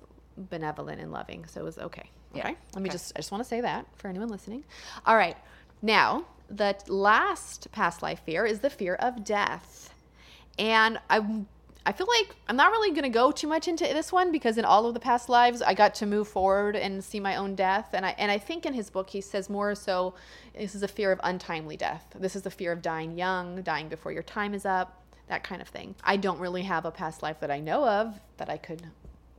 [0.50, 2.48] benevolent and loving so it was okay Yeah.
[2.48, 2.94] okay let me Okay.
[2.94, 4.64] just i just want to say that for anyone listening
[5.06, 5.38] all right
[5.82, 9.94] now the last past life fear is the fear of death
[10.58, 11.46] and I
[11.86, 14.58] I feel like I'm not really going to go too much into this one because
[14.58, 17.56] in all of the past lives I got to move forward and see my own
[17.56, 20.14] death and I and I think in his book he says more so
[20.54, 22.06] this is a fear of untimely death.
[22.20, 25.62] This is the fear of dying young, dying before your time is up, that kind
[25.62, 25.96] of thing.
[26.04, 28.82] I don't really have a past life that I know of that I could,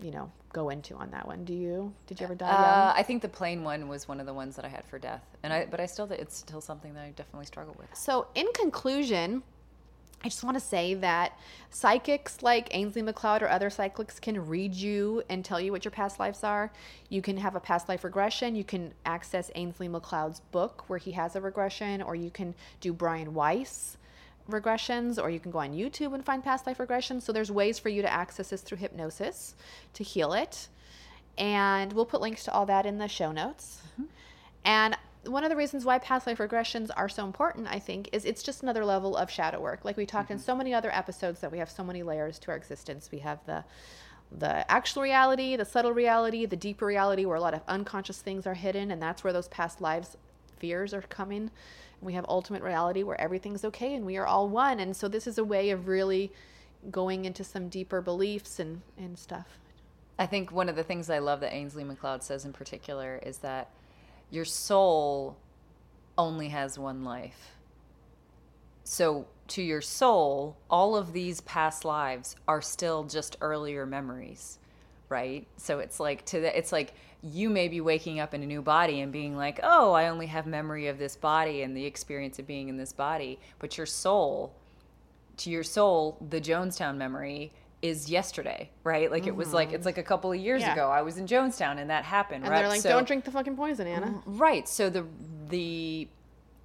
[0.01, 1.45] you know, go into on that one.
[1.45, 1.93] Do you?
[2.07, 2.49] Did you ever die?
[2.49, 4.99] Uh, I think the plane one was one of the ones that I had for
[4.99, 7.89] death, and I but I still it's still something that I definitely struggle with.
[7.95, 9.43] So, in conclusion,
[10.23, 11.39] I just want to say that
[11.71, 15.93] psychics like Ainslie MacLeod or other psychics can read you and tell you what your
[15.93, 16.71] past lives are.
[17.09, 18.55] You can have a past life regression.
[18.55, 22.93] You can access Ainslie MacLeod's book where he has a regression, or you can do
[22.93, 23.97] Brian Weiss
[24.51, 27.23] regressions, or you can go on YouTube and find past life regressions.
[27.23, 29.55] So, there's ways for you to access this through hypnosis
[29.95, 30.69] to heal it.
[31.39, 33.81] And we'll put links to all that in the show notes.
[33.93, 34.05] Mm-hmm.
[34.65, 38.25] And one of the reasons why past life regressions are so important, I think, is
[38.25, 39.85] it's just another level of shadow work.
[39.85, 40.45] Like we talked in mm-hmm.
[40.45, 43.11] so many other episodes that we have so many layers to our existence.
[43.13, 43.65] We have the
[44.33, 48.47] the actual reality, the subtle reality, the deeper reality where a lot of unconscious things
[48.47, 50.17] are hidden and that's where those past lives
[50.61, 51.51] fears are coming.
[52.01, 54.81] We have ultimate reality where everything's okay and we are all one.
[54.81, 56.33] And so this is a way of really
[56.91, 59.59] going into some deeper beliefs and and stuff.
[60.19, 63.39] I think one of the things I love that Ainslie MacLeod says in particular is
[63.39, 63.71] that
[64.31, 65.37] your soul
[66.19, 67.53] only has one life.
[68.85, 74.59] So, to your soul, all of these past lives are still just earlier memories.
[75.11, 75.47] right?
[75.59, 78.63] So it's like to the, it's like you may be waking up in a new
[78.63, 82.39] body and being like, "Oh, I only have memory of this body and the experience
[82.39, 84.55] of being in this body." But your soul
[85.41, 87.53] to your soul, the Jonestown memory
[87.83, 89.11] is yesterday, right?
[89.11, 89.77] Like it was like mm-hmm.
[89.77, 90.75] it's like a couple of years Yeah.
[90.75, 90.91] ago.
[90.91, 92.61] I was in Jonestown and that happened, And right?
[92.61, 94.23] they're like, So- don't drink the fucking poison, Anna.
[94.27, 94.69] Right.
[94.69, 95.07] So the
[95.49, 96.09] the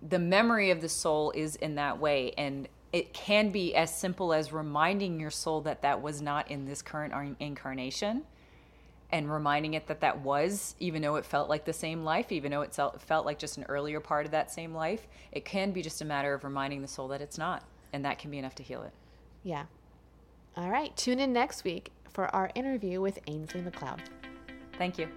[0.01, 4.33] the memory of the soul is in that way and it can be as simple
[4.33, 8.23] as reminding your soul that that was not in this current incarnation
[9.11, 12.51] and reminding it that that was even though it felt like the same life even
[12.51, 15.71] though it felt, felt like just an earlier part of that same life it can
[15.71, 18.37] be just a matter of reminding the soul that it's not and that can be
[18.37, 18.93] enough to heal it
[19.43, 19.65] Yeah.
[20.57, 20.95] All right.
[20.95, 24.01] Tune in next week for our interview with Ainslie MacLeod.
[24.77, 25.09] Thank you.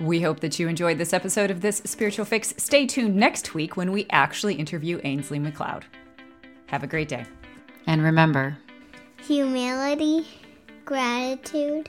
[0.00, 2.52] We hope that you enjoyed this episode of This Spiritual Fix.
[2.56, 5.84] Stay tuned next week when we actually interview Ainslie MacLeod.
[6.66, 7.26] Have a great day.
[7.86, 8.56] And remember,
[9.22, 10.26] Humility,
[10.84, 11.88] gratitude,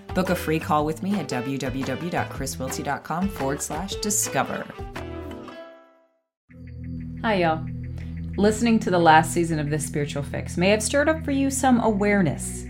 [0.13, 4.65] book a free call with me at www.chriswilty.com forward slash discover.
[7.21, 7.65] Hi, y'all.
[8.37, 11.51] Listening to the last season of This Spiritual Fix may have stirred up for you
[11.51, 12.65] some awareness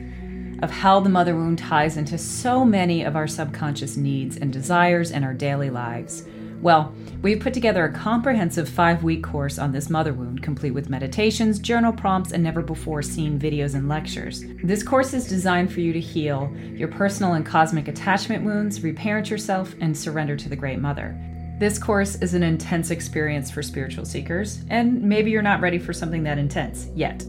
[0.61, 5.11] of how the mother wound ties into so many of our subconscious needs and desires
[5.11, 6.25] in our daily lives.
[6.61, 6.93] Well,
[7.23, 11.57] we've put together a comprehensive five week course on this mother wound, complete with meditations,
[11.57, 14.43] journal prompts, and never before seen videos and lectures.
[14.63, 19.31] This course is designed for you to heal your personal and cosmic attachment wounds, reparent
[19.31, 21.19] yourself, and surrender to the Great Mother.
[21.57, 25.93] This course is an intense experience for spiritual seekers, and maybe you're not ready for
[25.93, 27.25] something that intense yet.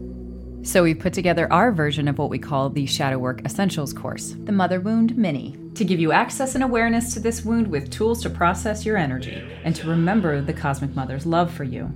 [0.61, 4.35] So we've put together our version of what we call the Shadow Work Essentials course,
[4.43, 8.21] the Mother Wound Mini, to give you access and awareness to this wound with tools
[8.23, 11.91] to process your energy and to remember the Cosmic Mother's love for you.